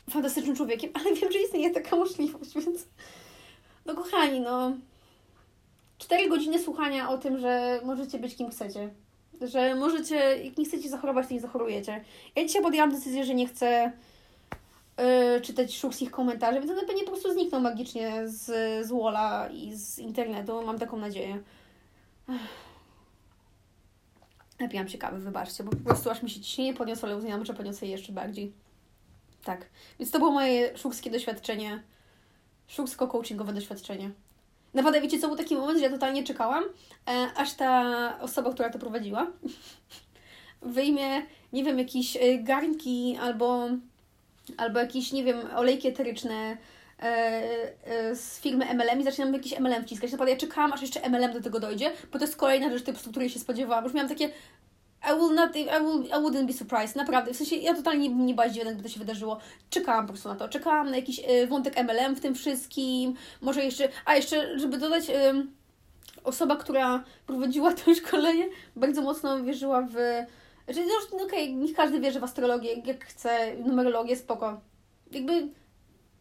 fantastycznym 0.10 0.56
człowiekiem, 0.56 0.91
ale 1.00 1.15
wiem, 1.15 1.32
że 1.32 1.39
istnieje 1.39 1.70
taka 1.70 1.96
możliwość, 1.96 2.53
więc 2.53 2.88
no 3.85 3.95
kochani, 3.95 4.39
no. 4.39 4.71
Cztery 5.97 6.29
godziny 6.29 6.59
słuchania 6.59 7.09
o 7.09 7.17
tym, 7.17 7.39
że 7.39 7.81
możecie 7.83 8.19
być 8.19 8.35
kim 8.35 8.50
chcecie. 8.50 8.89
Że 9.41 9.75
możecie, 9.75 10.15
jak 10.15 10.57
nie 10.57 10.65
chcecie 10.65 10.89
zachorować, 10.89 11.27
to 11.27 11.33
nie 11.33 11.41
zachorujecie. 11.41 12.03
Ja 12.35 12.45
dzisiaj 12.45 12.61
podjęłam 12.61 12.91
decyzję, 12.91 13.25
że 13.25 13.35
nie 13.35 13.47
chcę 13.47 13.91
yy, 14.97 15.41
czytać 15.41 15.77
szukskich 15.77 16.11
komentarzy, 16.11 16.59
więc 16.59 16.71
one 16.71 16.85
pewnie 16.85 17.03
po 17.03 17.11
prostu 17.11 17.33
znikną 17.33 17.59
magicznie 17.59 18.27
z, 18.27 18.45
z 18.88 18.91
i 19.53 19.75
z 19.75 20.00
internetu. 20.00 20.61
Mam 20.65 20.79
taką 20.79 20.97
nadzieję. 20.97 21.43
Napiłam 24.59 24.89
się 24.89 24.97
kawy, 24.97 25.19
wybaczcie, 25.19 25.63
bo 25.63 25.71
po 25.71 25.77
prostu 25.77 26.09
aż 26.09 26.23
mi 26.23 26.29
się 26.29 26.41
ciśnienie 26.41 26.73
podniosło, 26.73 27.07
ale 27.07 27.17
uznałam, 27.17 27.45
że 27.45 27.53
podniosę 27.53 27.85
jeszcze 27.85 28.13
bardziej. 28.13 28.53
Tak. 29.43 29.69
Więc 30.00 30.11
to 30.11 30.19
było 30.19 30.31
moje 30.31 30.77
szurskie 30.77 31.11
doświadczenie, 31.11 31.83
szursko-coachingowe 32.71 33.53
doświadczenie. 33.53 34.11
Naprawdę, 34.73 35.01
wiecie 35.01 35.19
co, 35.19 35.27
był 35.27 35.37
taki 35.37 35.55
moment, 35.55 35.79
że 35.79 35.85
ja 35.85 35.91
totalnie 35.91 36.23
czekałam, 36.23 36.63
e, 37.07 37.27
aż 37.35 37.53
ta 37.53 38.19
osoba, 38.19 38.53
która 38.53 38.69
to 38.69 38.79
prowadziła, 38.79 39.27
wyjmie, 40.61 41.21
nie 41.53 41.63
wiem, 41.63 41.79
jakieś 41.79 42.17
e, 42.17 42.37
garnki 42.37 43.17
albo, 43.21 43.69
albo 44.57 44.79
jakieś, 44.79 45.11
nie 45.11 45.23
wiem, 45.23 45.37
olejki 45.55 45.87
eteryczne 45.87 46.57
e, 46.99 47.05
e, 47.85 48.15
z 48.15 48.39
firmy 48.39 48.65
MLM 48.73 49.01
i 49.01 49.03
zaczynam 49.03 49.33
jakiś 49.33 49.59
MLM 49.59 49.83
wciskać. 49.83 50.11
Naprawdę 50.11 50.31
ja 50.31 50.37
czekałam, 50.37 50.73
aż 50.73 50.81
jeszcze 50.81 51.09
MLM 51.09 51.33
do 51.33 51.41
tego 51.41 51.59
dojdzie, 51.59 51.91
bo 52.11 52.19
to 52.19 52.25
jest 52.25 52.37
kolejna 52.37 52.69
rzecz, 52.69 52.83
typu, 52.83 53.09
której 53.09 53.29
się 53.29 53.39
spodziewałam. 53.39 53.83
Już 53.83 53.93
miałam 53.93 54.09
takie 54.09 54.29
I 55.03 55.13
will 55.13 55.34
not, 55.34 55.55
I, 55.55 55.79
will, 55.81 56.05
I 56.05 56.20
wouldn't 56.20 56.46
be 56.46 56.53
surprised, 56.53 56.96
naprawdę. 56.96 57.34
W 57.34 57.38
sensie 57.38 57.55
ja 57.55 57.74
totalnie 57.74 58.10
nie, 58.10 58.25
nie 58.25 58.34
była 58.34 58.50
zdziwiona, 58.50 58.72
gdy 58.72 58.84
to 58.84 58.89
się 58.89 59.00
wydarzyło. 59.00 59.39
Czekałam 59.70 60.05
po 60.05 60.13
prostu 60.13 60.29
na 60.29 60.36
to. 60.36 60.50
Czekałam 60.50 60.89
na 60.89 60.96
jakiś 60.96 61.20
y, 61.20 61.48
wątek 61.48 61.77
MLM 61.77 62.15
w 62.15 62.20
tym 62.20 62.36
wszystkim. 62.36 63.13
Może 63.41 63.63
jeszcze, 63.63 63.89
a 64.05 64.15
jeszcze, 64.15 64.60
żeby 64.60 64.77
dodać, 64.77 65.10
y, 65.10 65.13
osoba, 66.24 66.55
która 66.55 67.03
prowadziła 67.27 67.74
to 67.74 67.96
szkolenie, 67.96 68.48
bardzo 68.75 69.01
mocno 69.01 69.43
wierzyła 69.43 69.81
w. 69.81 69.96
Znaczy, 70.65 70.88
no 71.12 71.24
okej, 71.24 71.43
okay, 71.43 71.55
niech 71.55 71.75
każdy 71.75 72.00
wierzy 72.00 72.20
w 72.20 72.24
astrologię, 72.24 72.74
jak 72.86 73.05
chce, 73.05 73.55
numerologię, 73.55 74.15
spoko. 74.15 74.62
Jakby 75.12 75.48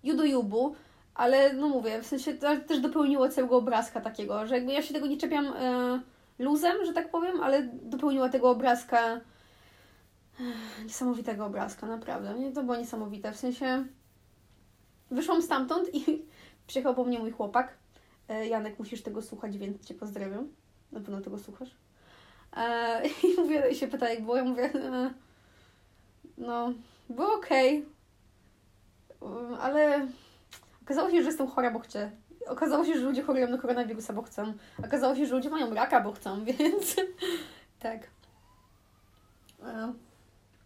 judo 0.05 0.25
jubu, 0.25 0.75
ale 1.15 1.53
no 1.53 1.69
mówię, 1.69 2.03
w 2.03 2.07
sensie 2.07 2.35
to 2.35 2.57
też 2.57 2.81
dopełniło 2.81 3.29
całego 3.29 3.57
obrazka 3.57 4.01
takiego, 4.01 4.47
że 4.47 4.55
jakby 4.55 4.73
ja 4.73 4.83
się 4.83 4.95
tego 4.95 5.07
nie 5.07 5.17
czepiam. 5.17 5.47
Y, 5.47 6.01
luzem, 6.41 6.85
że 6.85 6.93
tak 6.93 7.11
powiem, 7.11 7.41
ale 7.41 7.63
dopełniła 7.83 8.29
tego 8.29 8.51
obrazka 8.51 9.21
niesamowitego 10.85 11.47
obrazka, 11.47 11.87
naprawdę. 11.87 12.35
Nie, 12.35 12.53
to 12.53 12.63
było 12.63 12.77
niesamowite. 12.77 13.33
W 13.33 13.37
sensie 13.37 13.85
wyszłam 15.11 15.43
stamtąd 15.43 15.95
i 15.95 16.23
przyjechał 16.67 16.95
po 16.95 17.05
mnie 17.05 17.19
mój 17.19 17.31
chłopak. 17.31 17.77
E, 18.29 18.47
Janek, 18.47 18.79
musisz 18.79 19.03
tego 19.03 19.23
słuchać, 19.23 19.59
więc 19.59 19.87
Cię 19.87 19.95
pozdrawiam. 19.95 20.49
Na 20.93 21.01
pewno 21.01 21.21
tego 21.21 21.39
słuchasz. 21.39 21.71
E, 22.57 23.03
I 23.23 23.41
mówię, 23.41 23.75
się 23.75 23.89
pyta, 23.89 24.09
jak 24.09 24.23
było. 24.23 24.37
Ja 24.37 24.45
mówię, 24.45 24.71
e, 24.75 25.11
no, 26.39 26.73
było 27.09 27.35
okej, 27.35 27.87
okay, 29.21 29.59
ale 29.61 30.09
okazało 30.83 31.11
się, 31.11 31.23
że 31.23 31.29
jestem 31.29 31.47
chora, 31.47 31.71
bo 31.71 31.79
chcę. 31.79 32.11
Okazało 32.51 32.85
się, 32.85 32.95
że 32.95 33.01
ludzie 33.01 33.23
chorują 33.23 33.49
na 33.49 33.59
koronawirusa, 33.59 34.13
bo 34.13 34.23
chcą. 34.23 34.53
Okazało 34.85 35.17
się, 35.17 35.27
że 35.27 35.35
ludzie 35.35 35.51
mają 35.51 35.75
raka, 35.75 36.01
bo 36.01 36.13
chcą, 36.13 36.45
więc 36.45 36.97
tak. 37.81 38.01
E, 39.65 39.93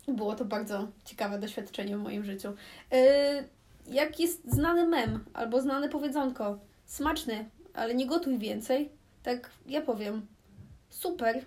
było 0.08 0.34
to 0.34 0.44
bardzo 0.44 0.88
ciekawe 1.04 1.38
doświadczenie 1.38 1.96
w 1.96 2.02
moim 2.02 2.24
życiu. 2.24 2.48
E, 2.92 3.44
jak 3.86 4.20
jest 4.20 4.52
znany 4.52 4.86
mem 4.88 5.24
albo 5.34 5.60
znane 5.60 5.88
powiedzonko, 5.88 6.58
smaczny, 6.86 7.48
ale 7.74 7.94
nie 7.94 8.06
gotuj 8.06 8.38
więcej, 8.38 8.90
tak 9.22 9.50
ja 9.66 9.80
powiem, 9.80 10.26
super, 10.90 11.44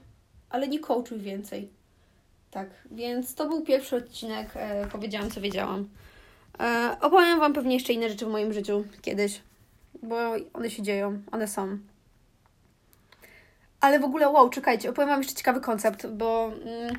ale 0.50 0.68
nie 0.68 0.80
coachuj 0.80 1.20
więcej. 1.20 1.70
Tak, 2.52 2.70
więc 2.92 3.36
to 3.36 3.48
był 3.48 3.62
pierwszy 3.62 3.96
odcinek. 3.96 4.50
E, 4.56 4.88
powiedziałam, 4.88 5.32
co 5.32 5.42
wiedziałam. 5.42 5.90
E, 6.60 6.98
opowiem 7.02 7.40
Wam 7.40 7.54
pewnie 7.54 7.74
jeszcze 7.74 7.94
inne 7.94 8.10
rzeczy 8.10 8.26
w 8.26 8.30
moim 8.30 8.54
życiu 8.54 8.84
kiedyś 9.02 9.42
bo 10.04 10.18
one 10.54 10.70
się 10.70 10.84
dzieją, 10.84 11.22
one 11.32 11.48
są. 11.48 11.78
Ale 13.82 14.00
w 14.00 14.04
ogóle, 14.04 14.30
wow, 14.30 14.50
czekajcie, 14.50 14.90
opowiem 14.90 15.10
Wam 15.10 15.22
jeszcze 15.22 15.36
ciekawy 15.36 15.62
koncept, 15.62 16.08
bo 16.08 16.52
mm, 16.66 16.96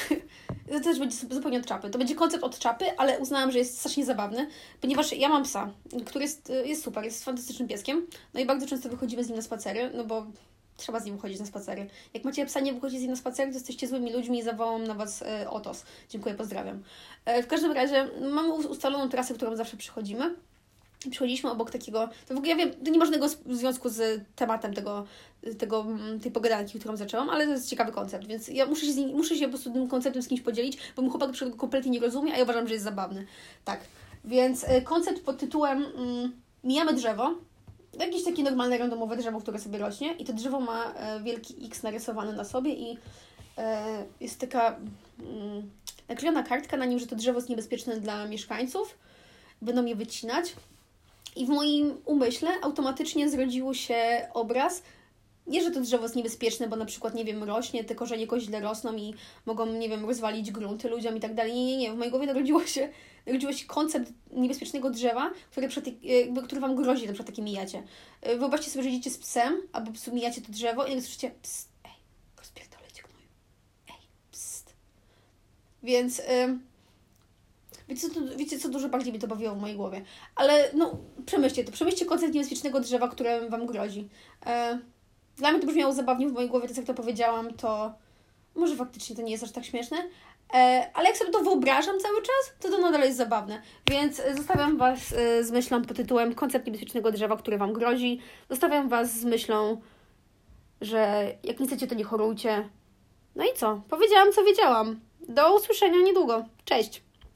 to 0.72 0.80
też 0.80 0.98
będzie 0.98 1.16
zupełnie 1.30 1.58
od 1.58 1.66
czapy. 1.66 1.90
To 1.90 1.98
będzie 1.98 2.14
koncept 2.14 2.44
od 2.44 2.58
czapy, 2.58 2.84
ale 2.98 3.18
uznałam, 3.18 3.50
że 3.50 3.58
jest 3.58 3.78
strasznie 3.78 4.04
zabawny, 4.04 4.48
ponieważ 4.80 5.12
ja 5.12 5.28
mam 5.28 5.42
psa, 5.42 5.70
który 6.06 6.24
jest, 6.24 6.52
jest 6.64 6.82
super, 6.82 7.04
jest 7.04 7.24
fantastycznym 7.24 7.68
pieskiem, 7.68 8.06
no 8.34 8.40
i 8.40 8.46
bardzo 8.46 8.66
często 8.66 8.88
wychodzimy 8.88 9.24
z 9.24 9.28
nim 9.28 9.36
na 9.36 9.42
spacery, 9.42 9.90
no 9.94 10.04
bo 10.04 10.26
trzeba 10.76 11.00
z 11.00 11.04
nim 11.04 11.16
wychodzić 11.16 11.40
na 11.40 11.46
spacery. 11.46 11.86
Jak 12.14 12.24
macie 12.24 12.46
psa, 12.46 12.60
nie 12.60 12.72
wychodzić 12.72 12.98
z 12.98 13.02
nim 13.02 13.10
na 13.10 13.16
spacery, 13.16 13.50
to 13.50 13.54
jesteście 13.54 13.88
złymi 13.88 14.12
ludźmi 14.12 14.38
i 14.38 14.42
zawołam 14.42 14.84
na 14.84 14.94
Was 14.94 15.22
e, 15.22 15.50
Otos. 15.50 15.84
Dziękuję, 16.08 16.34
pozdrawiam. 16.34 16.82
E, 17.24 17.42
w 17.42 17.46
każdym 17.46 17.72
razie 17.72 18.08
mamy 18.32 18.52
ustaloną 18.52 19.08
trasę, 19.08 19.34
którą 19.34 19.56
zawsze 19.56 19.76
przychodzimy 19.76 20.34
przechodziliśmy 21.10 21.50
obok 21.50 21.70
takiego, 21.70 22.08
to 22.28 22.34
w 22.34 22.36
ogóle 22.36 22.50
ja 22.50 22.56
wiem, 22.56 22.70
to 22.84 22.90
nie 22.90 22.98
ma 22.98 23.04
żadnego 23.04 23.28
związku 23.46 23.88
z 23.88 24.24
tematem 24.36 24.74
tego, 24.74 25.06
tego, 25.58 25.80
mm, 25.80 26.20
tej 26.20 26.32
pogadanki, 26.32 26.78
którą 26.78 26.96
zaczęłam, 26.96 27.30
ale 27.30 27.44
to 27.44 27.52
jest 27.52 27.68
ciekawy 27.68 27.92
koncept, 27.92 28.26
więc 28.26 28.48
ja 28.48 28.66
muszę 28.66 28.86
się, 28.86 28.94
nim, 28.94 29.16
muszę 29.16 29.36
się 29.36 29.44
po 29.44 29.50
prostu 29.50 29.72
tym 29.72 29.88
konceptem 29.88 30.22
z 30.22 30.28
kimś 30.28 30.40
podzielić, 30.40 30.78
bo 30.96 31.02
mój 31.02 31.10
chłopak 31.10 31.30
go 31.30 31.56
kompletnie 31.56 31.90
nie 31.90 32.00
rozumie, 32.00 32.34
a 32.34 32.36
ja 32.36 32.42
uważam, 32.44 32.68
że 32.68 32.74
jest 32.74 32.84
zabawny. 32.84 33.26
Tak, 33.64 33.80
więc 34.24 34.64
y, 34.64 34.82
koncept 34.82 35.22
pod 35.22 35.38
tytułem 35.38 35.84
mm, 35.96 36.42
Mijamy 36.64 36.94
drzewo, 36.94 37.34
jakieś 38.00 38.24
takie 38.24 38.42
normalne, 38.42 38.78
randomowe 38.78 39.16
drzewo, 39.16 39.40
które 39.40 39.58
sobie 39.58 39.78
rośnie 39.78 40.12
i 40.12 40.24
to 40.24 40.32
drzewo 40.32 40.60
ma 40.60 40.94
e, 40.94 41.20
wielki 41.20 41.66
X 41.66 41.82
narysowany 41.82 42.32
na 42.32 42.44
sobie 42.44 42.72
i 42.72 42.98
e, 43.58 44.04
jest 44.20 44.40
taka 44.40 44.76
mm, 45.20 45.70
naklejona 46.08 46.42
kartka 46.42 46.76
na 46.76 46.84
nim, 46.84 46.98
że 46.98 47.06
to 47.06 47.16
drzewo 47.16 47.38
jest 47.38 47.48
niebezpieczne 47.48 48.00
dla 48.00 48.26
mieszkańców, 48.26 48.98
będą 49.62 49.84
je 49.84 49.96
wycinać 49.96 50.56
i 51.36 51.46
w 51.46 51.48
moim 51.48 51.96
umyśle 52.04 52.50
automatycznie 52.62 53.28
zrodził 53.28 53.74
się 53.74 54.28
obraz, 54.34 54.82
nie, 55.46 55.62
że 55.62 55.70
to 55.70 55.80
drzewo 55.80 56.02
jest 56.02 56.16
niebezpieczne, 56.16 56.68
bo 56.68 56.76
na 56.76 56.84
przykład, 56.84 57.14
nie 57.14 57.24
wiem, 57.24 57.44
rośnie, 57.44 57.84
te 57.84 57.94
korzenie 57.94 58.22
jakoś 58.22 58.42
źle 58.42 58.60
rosną 58.60 58.96
i 58.96 59.14
mogą, 59.46 59.66
nie 59.66 59.88
wiem, 59.88 60.04
rozwalić 60.04 60.50
grunty 60.50 60.88
ludziom 60.88 61.16
i 61.16 61.20
tak 61.20 61.34
dalej. 61.34 61.54
Nie, 61.54 61.66
nie, 61.66 61.76
nie. 61.76 61.92
W 61.92 61.96
mojej 61.96 62.10
głowie 62.10 62.26
narodziło 62.26 62.66
się, 62.66 62.88
narodziło 63.26 63.52
się 63.52 63.66
koncept 63.66 64.12
niebezpiecznego 64.32 64.90
drzewa, 64.90 65.30
które 65.50 65.68
jakby, 66.02 66.42
który 66.42 66.60
Wam 66.60 66.76
grozi, 66.76 67.06
na 67.06 67.12
przykład 67.12 67.26
takie 67.26 67.42
mijacie. 67.42 67.82
E, 68.20 68.36
wyobraźcie 68.36 68.70
sobie, 68.70 68.82
że 68.82 68.88
idziecie 68.88 69.10
z 69.10 69.18
psem, 69.18 69.62
albo 69.72 69.92
psu 69.92 70.14
mijacie 70.14 70.40
to 70.40 70.52
drzewo 70.52 70.84
i 70.84 70.88
nagle 70.88 71.02
słyszycie 71.02 71.30
pst, 71.42 71.68
ej, 71.84 71.92
rozpierdolę 72.38 72.90
cię 72.92 73.02
gnoju. 73.02 73.28
Ej, 73.88 74.06
pst. 74.32 74.74
Więc... 75.82 76.18
Yy, 76.18 76.71
Wiecie 77.92 78.10
co, 78.10 78.20
wiecie, 78.36 78.58
co 78.58 78.68
dużo 78.68 78.88
bardziej 78.88 79.12
mi 79.12 79.18
to 79.18 79.26
bawiło 79.26 79.54
w 79.54 79.60
mojej 79.60 79.76
głowie. 79.76 80.02
Ale 80.34 80.70
no, 80.74 80.96
przemyślcie 81.26 81.64
to. 81.64 81.72
Przemyślcie 81.72 82.06
koncept 82.06 82.34
niebezpiecznego 82.34 82.80
drzewa, 82.80 83.08
które 83.08 83.48
Wam 83.48 83.66
grozi. 83.66 84.08
E, 84.46 84.78
dla 85.36 85.52
mnie 85.52 85.60
to 85.60 85.66
brzmiało 85.66 85.92
zabawnie 85.92 86.28
w 86.28 86.32
mojej 86.32 86.50
głowie, 86.50 86.68
tak 86.68 86.76
jak 86.76 86.86
to 86.86 86.94
powiedziałam, 86.94 87.54
to 87.54 87.92
może 88.54 88.76
faktycznie 88.76 89.16
to 89.16 89.22
nie 89.22 89.32
jest 89.32 89.44
aż 89.44 89.52
tak 89.52 89.64
śmieszne, 89.64 89.96
e, 90.54 90.90
ale 90.94 91.08
jak 91.08 91.16
sobie 91.16 91.30
to 91.30 91.40
wyobrażam 91.40 92.00
cały 92.00 92.22
czas, 92.22 92.52
to 92.60 92.70
to 92.70 92.78
nadal 92.78 93.00
jest 93.00 93.16
zabawne. 93.16 93.62
Więc 93.90 94.22
zostawiam 94.36 94.76
Was 94.76 95.12
e, 95.12 95.44
z 95.44 95.50
myślą 95.50 95.82
pod 95.82 95.96
tytułem 95.96 96.34
Koncept 96.34 96.66
niebezpiecznego 96.66 97.12
drzewa, 97.12 97.36
które 97.36 97.58
Wam 97.58 97.72
grozi. 97.72 98.20
Zostawiam 98.50 98.88
Was 98.88 99.12
z 99.12 99.24
myślą, 99.24 99.80
że 100.80 101.32
jak 101.44 101.60
nie 101.60 101.66
chcecie, 101.66 101.86
to 101.86 101.94
nie 101.94 102.04
chorujcie. 102.04 102.68
No 103.36 103.44
i 103.44 103.56
co? 103.56 103.82
Powiedziałam, 103.88 104.32
co 104.32 104.44
wiedziałam. 104.44 105.00
Do 105.28 105.56
usłyszenia 105.56 106.00
niedługo. 106.00 106.44
Cześć! 106.64 107.02